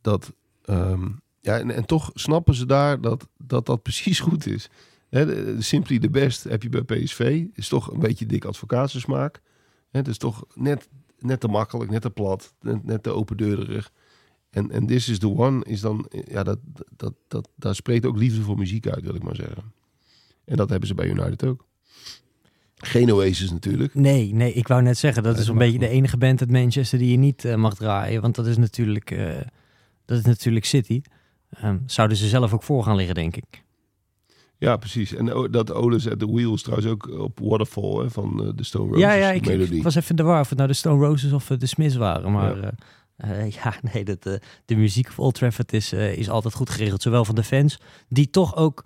[0.00, 0.32] Dat,
[0.64, 1.08] ehm,
[1.40, 4.70] ja, en, en toch snappen ze daar dat dat, dat precies goed is.
[5.08, 7.44] Hè, de Simply the Best heb je bij PSV.
[7.54, 9.40] Is toch een beetje dik advocatensmaak.
[9.90, 10.88] Het is toch net,
[11.18, 13.92] net te makkelijk, net te plat, net, net te opendeurig.
[14.50, 16.58] En, en This is the One is dan, ja, dat,
[16.96, 19.72] dat, dat, daar spreekt ook liefde voor muziek uit, wil ik maar zeggen.
[20.44, 21.68] En dat hebben ze bij United ook.
[22.82, 23.94] Geen Oasis natuurlijk.
[23.94, 26.98] Nee, nee, ik wou net zeggen, dat is een beetje de enige band uit Manchester
[26.98, 28.22] die je niet eh, mag draaien.
[28.22, 29.40] Want dat is natuurlijk, eh,
[30.04, 31.02] dat is natuurlijk City.
[31.50, 33.64] Ehm, zouden ze zelf ook voor gaan liggen, denk ik.
[34.60, 35.14] Ja, precies.
[35.14, 38.86] En dat Otis at the Wheels trouwens ook op Waterfall hè, van eh, de Stone
[38.88, 41.06] Roses ja, ja, ik, ik was even in de war of het nou de Stone
[41.06, 42.32] Roses of eh, de Smiths waren.
[42.32, 42.72] Maar Ja.
[43.18, 44.34] ja, ja nee, dat, eh,
[44.64, 47.02] de muziek of Old Trafford is, eh, is altijd goed geregeld.
[47.02, 48.84] Zowel van de fans, die toch ook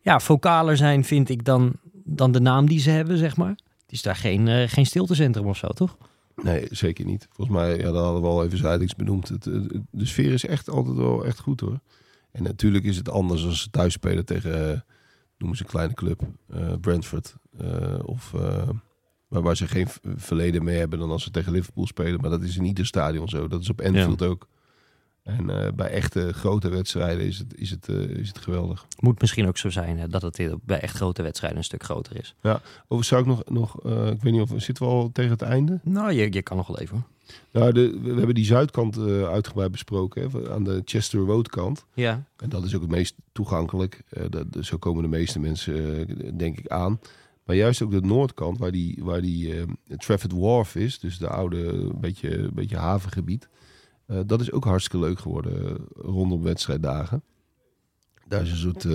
[0.00, 1.72] ja, vocaler zijn, vind ik, dan,
[2.04, 3.48] dan de naam die ze hebben, zeg maar.
[3.82, 5.96] Het is daar geen, eh, geen stiltecentrum of zo, toch?
[6.42, 7.28] Nee, zeker niet.
[7.32, 9.28] Volgens mij, ja, dat hadden we al even zijdelijks benoemd.
[9.28, 9.44] Het-
[9.90, 11.78] de sfeer is echt altijd wel echt goed hoor.
[12.32, 14.84] En natuurlijk is het anders als ze thuis spelen tegen,
[15.38, 17.34] noemen ze een kleine club, eh, Brentford.
[17.58, 18.68] eh, of eh,
[19.28, 22.20] waar, waar ze geen verleden mee hebben dan als ze tegen Liverpool spelen.
[22.20, 23.48] Maar dat is in ieder stadion zo.
[23.48, 24.48] Dat is op Anfield ook.
[25.22, 28.86] En bij echte grote wedstrijden is het, is het, is het geweldig.
[29.00, 32.16] Moet misschien ook zo zijn hè, dat het bij echt grote wedstrijden een stuk groter
[32.16, 32.34] is.
[32.42, 33.76] Overigens zou ik nog, nog
[34.12, 35.80] ik weet niet of, zitten we al tegen het einde?
[35.82, 37.06] Nou, je, je kan nog wel even.
[37.50, 41.84] Nou, de, we hebben die zuidkant eh, uitgebreid besproken, hè, aan de Chester Road kant.
[41.94, 42.24] Ja.
[42.36, 44.02] En dat is ook het meest toegankelijk.
[44.08, 47.00] Eh, dat, zo komen de meeste mensen, eh, denk ik, aan.
[47.44, 49.54] Maar juist ook de noordkant, waar die, waar die
[49.96, 53.48] Trafford Wharf is, dus de oude, beetje, beetje havengebied.
[54.26, 57.22] dat is ook hartstikke leuk geworden rondom wedstrijddagen.
[58.28, 58.86] Daar is een soort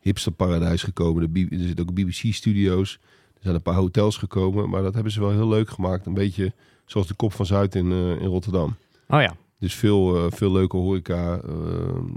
[0.00, 1.32] hipsterparadijs gekomen.
[1.32, 2.98] De, er zitten ook BBC-studio's.
[3.34, 6.06] Er zijn een paar hotels gekomen, maar dat hebben ze wel heel leuk gemaakt.
[6.06, 6.52] Een beetje
[6.92, 8.76] zoals de Kop van Zuid in, eh, in Rotterdam.
[9.08, 9.36] Oh ja.
[9.58, 11.40] Dus veel, eh, veel leuke horeca.
[11.40, 11.52] eh,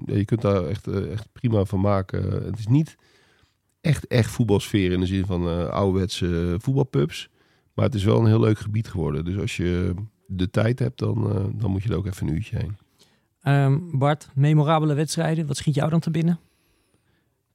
[0.05, 2.31] ja, je kunt daar echt, echt prima van maken.
[2.45, 2.95] Het is niet
[3.81, 7.29] echt, echt voetbalsfeer in de zin van eh ouderwetse voetbalpubs.
[7.73, 9.25] Maar het is wel een heel leuk gebied geworden.
[9.25, 9.93] Dus als je
[10.27, 12.77] de tijd hebt, dan, eh, dan moet je er ook even een uurtje heen.
[13.41, 15.47] Ehm, Bart, memorabele wedstrijden.
[15.47, 16.39] Wat schiet jou dan te binnen?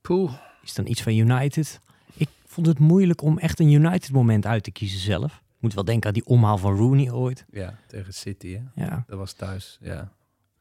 [0.00, 0.32] Poeh.
[0.62, 1.80] Is dan iets van United?
[2.14, 5.42] Ik vond het moeilijk om echt een United moment uit te kiezen zelf.
[5.60, 7.44] Moet wel denken aan die omhaal van Rooney ooit.
[7.50, 8.84] Ja, tegen City, hè.
[8.84, 10.12] Ja, Dat was thuis, ja.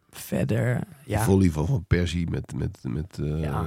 [0.10, 0.80] verder.
[0.80, 3.66] De Ja, volley van Van Persie met, met, met eh, Ja.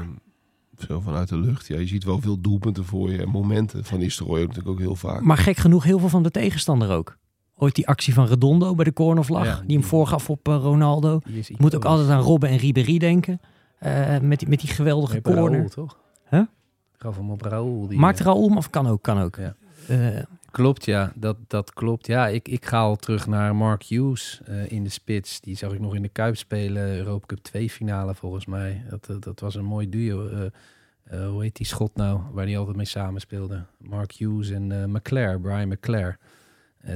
[0.89, 1.67] zo vanuit de lucht.
[1.67, 3.85] Ja, je ziet wel veel doelpunten voor je en momenten.
[3.85, 5.21] Van Nistelrooy ook natuurlijk ook heel vaak.
[5.21, 7.17] maar gek genoeg heel veel van de tegenstander ook.
[7.55, 9.45] Ooit die actie van Redondo bij de cornervlag.
[9.45, 11.21] Ja, die hem voorgaf op eh, Ronaldo.
[11.49, 13.41] Ik moet ook altijd aan Robben en Ribéry denken.
[13.79, 15.53] Eh, met, die, met die geweldige Nee, corner.
[15.53, 15.99] Raoul, toch?
[16.31, 16.43] Huh?
[16.97, 17.87] Gaf hem op Raoul.
[17.87, 19.03] Die, Maakt Raoul hem of kan ook?
[19.03, 19.37] Kan ook.
[19.37, 19.55] Ja.
[20.53, 21.13] Klopt, ja.
[21.15, 22.07] Dat, dat klopt.
[22.07, 25.41] Ja, ik, ik ga al terug naar Mark Hughes eh, in de spits.
[25.41, 26.97] Die zag ik nog in de Kuip spelen.
[26.97, 28.85] Europa Cup 2 finale volgens mij.
[28.91, 30.29] Dat, eh, dat was een mooi duo.
[31.05, 32.21] Eh, hoe heet die schot nou?
[32.33, 33.65] Waar die altijd mee samenspeelde.
[33.79, 36.19] Mark Hughes en McClare, Brian McClare.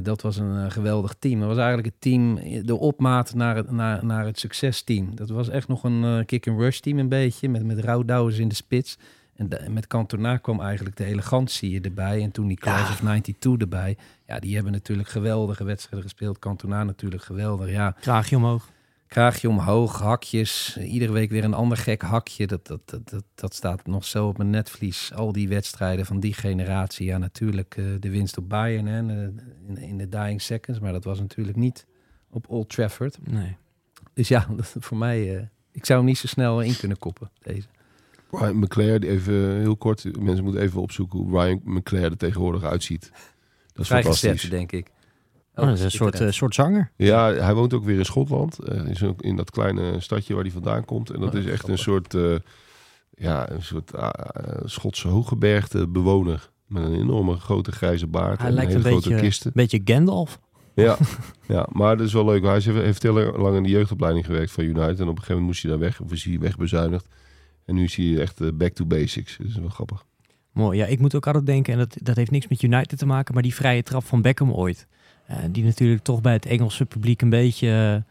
[0.03, 1.39] Dat was een geweldig team.
[1.39, 5.17] Dat was eigenlijk het team, de opmaat naar het, naar, naar het succesteam.
[5.17, 7.49] Dat was echt nog een kick-and-rush team een beetje.
[7.49, 8.99] Met, met Roudouwers in de spits.
[9.37, 12.23] En de- met Cantona kwam eigenlijk de elegantie erbij.
[12.23, 12.91] En toen die Class Ja.
[12.93, 13.97] of 92 erbij.
[14.27, 16.39] Ja, die hebben natuurlijk geweldige wedstrijden gespeeld.
[16.39, 17.71] Cantona natuurlijk geweldig.
[17.71, 18.69] Ja, kraagje omhoog.
[19.07, 20.77] kraagje omhoog, hakjes.
[20.77, 22.47] Iedere week weer een ander gek hakje.
[22.47, 25.13] Dat, dat, dat, dat, dat staat nog zo op mijn netvlies.
[25.15, 27.07] Al die wedstrijden van die generatie.
[27.07, 29.29] Ja, natuurlijk eh, de winst op Bayern hè, eh,
[29.69, 30.81] in, in de dying seconds.
[30.81, 31.87] Maar dat was natuurlijk niet
[32.31, 33.19] op Old Trafford.
[33.23, 33.57] Nee.
[34.15, 35.37] Dus ja, dat, voor mij...
[35.37, 37.67] eh, ik zou hem niet zo snel in kunnen koppen, deze.
[38.31, 40.19] Ryan McClare, die even heel kort.
[40.21, 43.11] Mensen moeten even opzoeken hoe Ryan McClare er tegenwoordig uitziet.
[43.73, 44.51] Dat is Vrij fantastisch.
[44.51, 44.91] denk ik.
[45.55, 46.91] Oh, dat is een soort, eh, soort zanger.
[46.97, 48.59] Ja, hij woont ook weer in Schotland.
[48.59, 51.11] eh, in, in dat kleine stadje waar hij vandaan komt.
[51.11, 52.35] En dat Oh, is echt een soort, eh,
[53.11, 56.51] ja, een soort ah, eh, Schotse hooggebergte bewoner.
[56.67, 59.51] Met een enorme grote grijze baard Hij en lijkt hele een grote beetje, kisten.
[59.55, 60.41] beetje Gandalf.
[60.75, 60.97] Ja,
[61.49, 62.43] ja, maar dat is wel leuk.
[62.43, 64.81] Hij heeft heel lang in de jeugdopleiding gewerkt van United.
[64.81, 66.01] En op een gegeven moment moest hij daar weg.
[66.01, 67.07] Of is hij wegbezuinigd.
[67.67, 69.37] En nu is hij echt eh, back to basics.
[69.37, 70.05] Dat is wel grappig.
[70.53, 70.79] Mooi.
[70.79, 73.35] Ja, ik moet ook altijd denken, en dat, dat heeft niks met United te maken,
[73.35, 74.87] maar die vrije trap van Beckham ooit.
[75.27, 78.05] Eh, die natuurlijk toch bij het Engelse publiek een beetje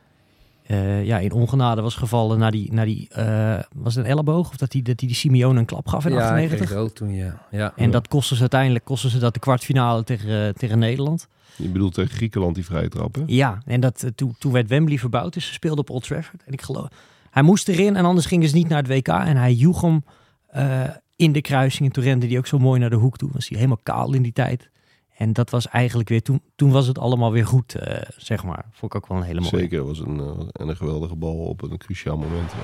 [0.65, 4.49] eh, ja, in ongenade was gevallen na die, na die eh, was het een elleboog?
[4.49, 6.67] Of dat hij dat die, die Simeone een klap gaf in ja, hij 98?
[6.67, 7.41] kreeg rood toen, ja.
[7.51, 7.73] ja.
[7.75, 11.27] En dat kostte ze uiteindelijk kostte ze dat de kwartfinale tegen, tegen Nederland.
[11.55, 13.23] Je bedoelt tegen Griekenland die vrije trap, hè?
[13.25, 16.43] Ja, en dat, toen, toen werd Wembley verbouwd, dus ze speelden op Old Trafford.
[16.45, 16.87] En ik geloof,
[17.35, 19.07] hij moest erin en anders gingen ze niet naar het WK.
[19.07, 20.03] En hij joeg hem
[20.47, 20.81] eh,
[21.15, 21.87] in de kruising.
[21.87, 23.29] En toen rende hij ook zo mooi naar de hoek toe.
[23.33, 24.69] Was hij helemaal kaal in die tijd.
[25.17, 28.65] En dat was eigenlijk weer, toen, toen was het allemaal weer goed, eh, zeg maar.
[28.71, 29.57] Vond ik ook wel een hele mooie.
[29.57, 32.51] Zeker, was een, eh, en een geweldige bal op een cruciaal moment.
[32.51, 32.57] ja.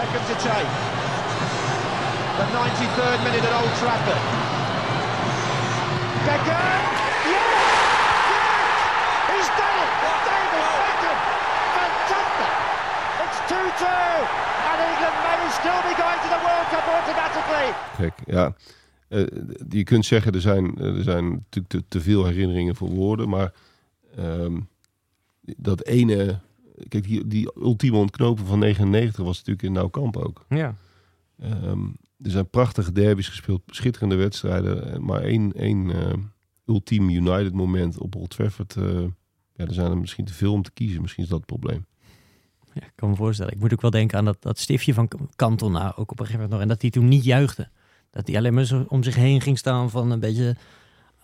[0.00, 0.70] Beckham to take.
[2.38, 4.22] The 93rd minute at Old Trafford.
[6.26, 6.82] Beckham!
[7.32, 7.48] Yes!
[8.32, 8.78] Yes!
[9.30, 9.92] He's done it!
[10.28, 11.18] David Beckham!
[11.78, 12.52] Fantastic!
[13.24, 13.63] It's 2-2!
[13.82, 17.68] And England may still be going to the World Cup automatically.
[17.96, 18.54] Gek, ja.
[19.08, 19.26] eh,
[19.68, 23.28] je kunt zeggen, er zijn, er zijn natuurlijk te, te veel herinneringen voor woorden.
[23.28, 23.52] Maar
[24.16, 24.60] ehm,
[25.40, 26.38] dat ene...
[26.88, 30.44] Kijk, die, die ultieme ontknopen van 99 was natuurlijk in Nou Kamp ook.
[30.48, 30.74] Ja.
[31.40, 31.84] Ehm,
[32.22, 34.92] er zijn prachtige derbies gespeeld, schitterende wedstrijden.
[34.92, 36.12] eh, Maar één, één eh,
[36.66, 38.76] ultiem United moment op Old Trafford...
[38.76, 39.04] eh,
[39.56, 41.00] ja, er zijn er misschien te veel om te kiezen.
[41.00, 41.86] Misschien is dat het probleem.
[42.74, 43.52] Ja, ik kan me voorstellen.
[43.52, 46.32] Ik moet ook wel denken aan dat, dat stiftje van Cantona, ook op een gegeven
[46.34, 46.60] moment nog.
[46.60, 47.68] En dat hij toen niet juichte.
[48.10, 50.56] Dat hij alleen maar zo om zich heen ging staan van een beetje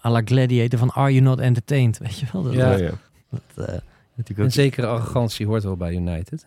[0.05, 1.98] à la gladiator van Are You Not Entertained?
[1.98, 2.42] Weet je wel?
[2.42, 2.70] Dat, Ja.
[2.70, 2.90] dat, ja.
[3.30, 3.74] dat, eh,
[4.14, 6.44] natuurlijk Een zekere arrogantie hoort wel bij United.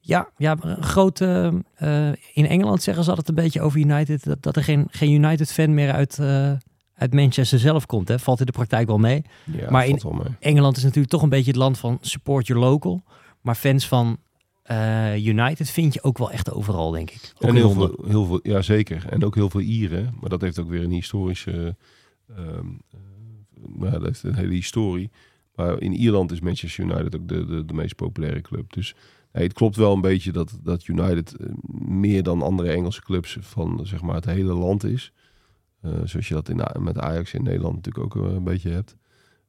[0.00, 1.52] Ja, ja een grote...
[1.74, 4.24] eh, in Engeland zeggen ze altijd een beetje over United...
[4.24, 6.52] dat, dat er geen, geen United-fan meer uit, eh,
[6.94, 8.08] uit Manchester zelf komt.
[8.08, 8.18] Hè.
[8.18, 9.24] Valt in de praktijk wel mee.
[9.44, 9.98] Ja, Maar mee.
[10.40, 13.02] Engeland is natuurlijk toch een beetje het land van support your local.
[13.44, 14.18] Maar fans van
[14.62, 17.32] eh, United vind je ook wel echt overal, denk ik.
[17.34, 19.06] Ook En heel veel, heel veel, ja zeker.
[19.08, 20.14] En ook heel veel Ieren.
[20.20, 21.76] Maar dat heeft ook weer een historische,
[23.76, 25.10] nou, dat heeft een hele historie.
[25.54, 28.72] Maar in Ierland is Manchester United ook de, de, de meest populaire club.
[28.72, 28.94] Dus
[29.32, 31.46] nee, het klopt wel een beetje dat, dat United eh,
[31.88, 35.12] meer dan andere Engelse clubs van zeg maar het hele land is.
[36.04, 38.96] Zoals je dat in, met Ajax in Nederland natuurlijk ook een beetje hebt.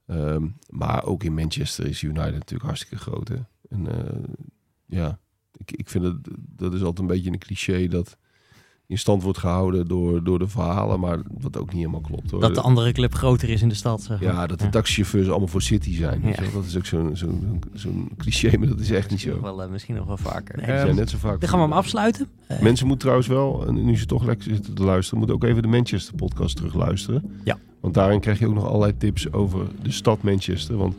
[0.08, 3.28] Ehm, maar ook in Manchester is United natuurlijk hartstikke groot.
[3.28, 3.38] Hè?
[3.70, 4.20] En eh,
[4.86, 5.20] ja,
[5.58, 6.16] ik, ik vind het,
[6.56, 8.18] dat is altijd een beetje een cliché dat
[8.88, 12.32] in stand wordt gehouden door, door de verhalen, maar wat ook niet helemaal klopt.
[12.32, 12.40] Hoor.
[12.42, 14.34] Dat de andere club groter is in de stad, zeg maar.
[14.34, 16.22] ja, dat de taxichauffeurs allemaal voor City zijn.
[16.24, 16.36] Ja.
[16.54, 19.42] Dat is ook zo'n zo'n zo'n cliché, maar dat is echt niet Nog zo.
[19.42, 20.58] wel, eh, misschien nog wel vaker.
[20.58, 21.40] Nee, zijn net zo vaak.
[21.40, 22.28] Dan gaan we hem afsluiten.
[22.48, 25.44] Eh, Mensen moeten trouwens wel, en nu ze toch lekker zitten te luisteren, moeten ook
[25.44, 27.40] even de Manchester podcast terug luisteren.
[27.44, 27.58] Ja.
[27.80, 30.78] Want daarin krijg je ook nog allerlei tips over de stad Manchester.
[30.78, 30.96] Want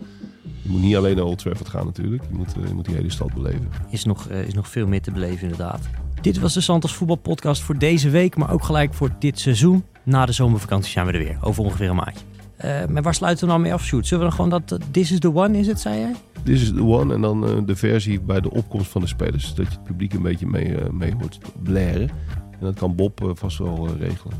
[0.67, 2.23] je moet niet alleen naar Old Trafford gaan natuurlijk.
[2.31, 3.69] Je moet, eh, je moet die hele stad beleven.
[3.91, 5.81] is, nog, eh, is nog veel meer te beleven, inderdaad.
[6.21, 9.85] Dit was de Santos voetbalpodcast voor deze week, maar ook gelijk voor dit seizoen.
[10.03, 12.25] Na de zomervakantie zijn we er weer, over ongeveer een maandje.
[12.57, 14.07] Eh, maar waar sluiten we nou mee af, Sjoerd?
[14.07, 16.15] Zullen we dan gewoon dat This is the one, is het, zei jij?
[16.43, 17.15] This is the one.
[17.15, 19.55] En dan de versie bij de opkomst van de spelers.
[19.55, 22.09] Dat je het publiek een beetje mee, mee hoort blaren.
[22.51, 24.39] En dat kan Bob vast wel regelen.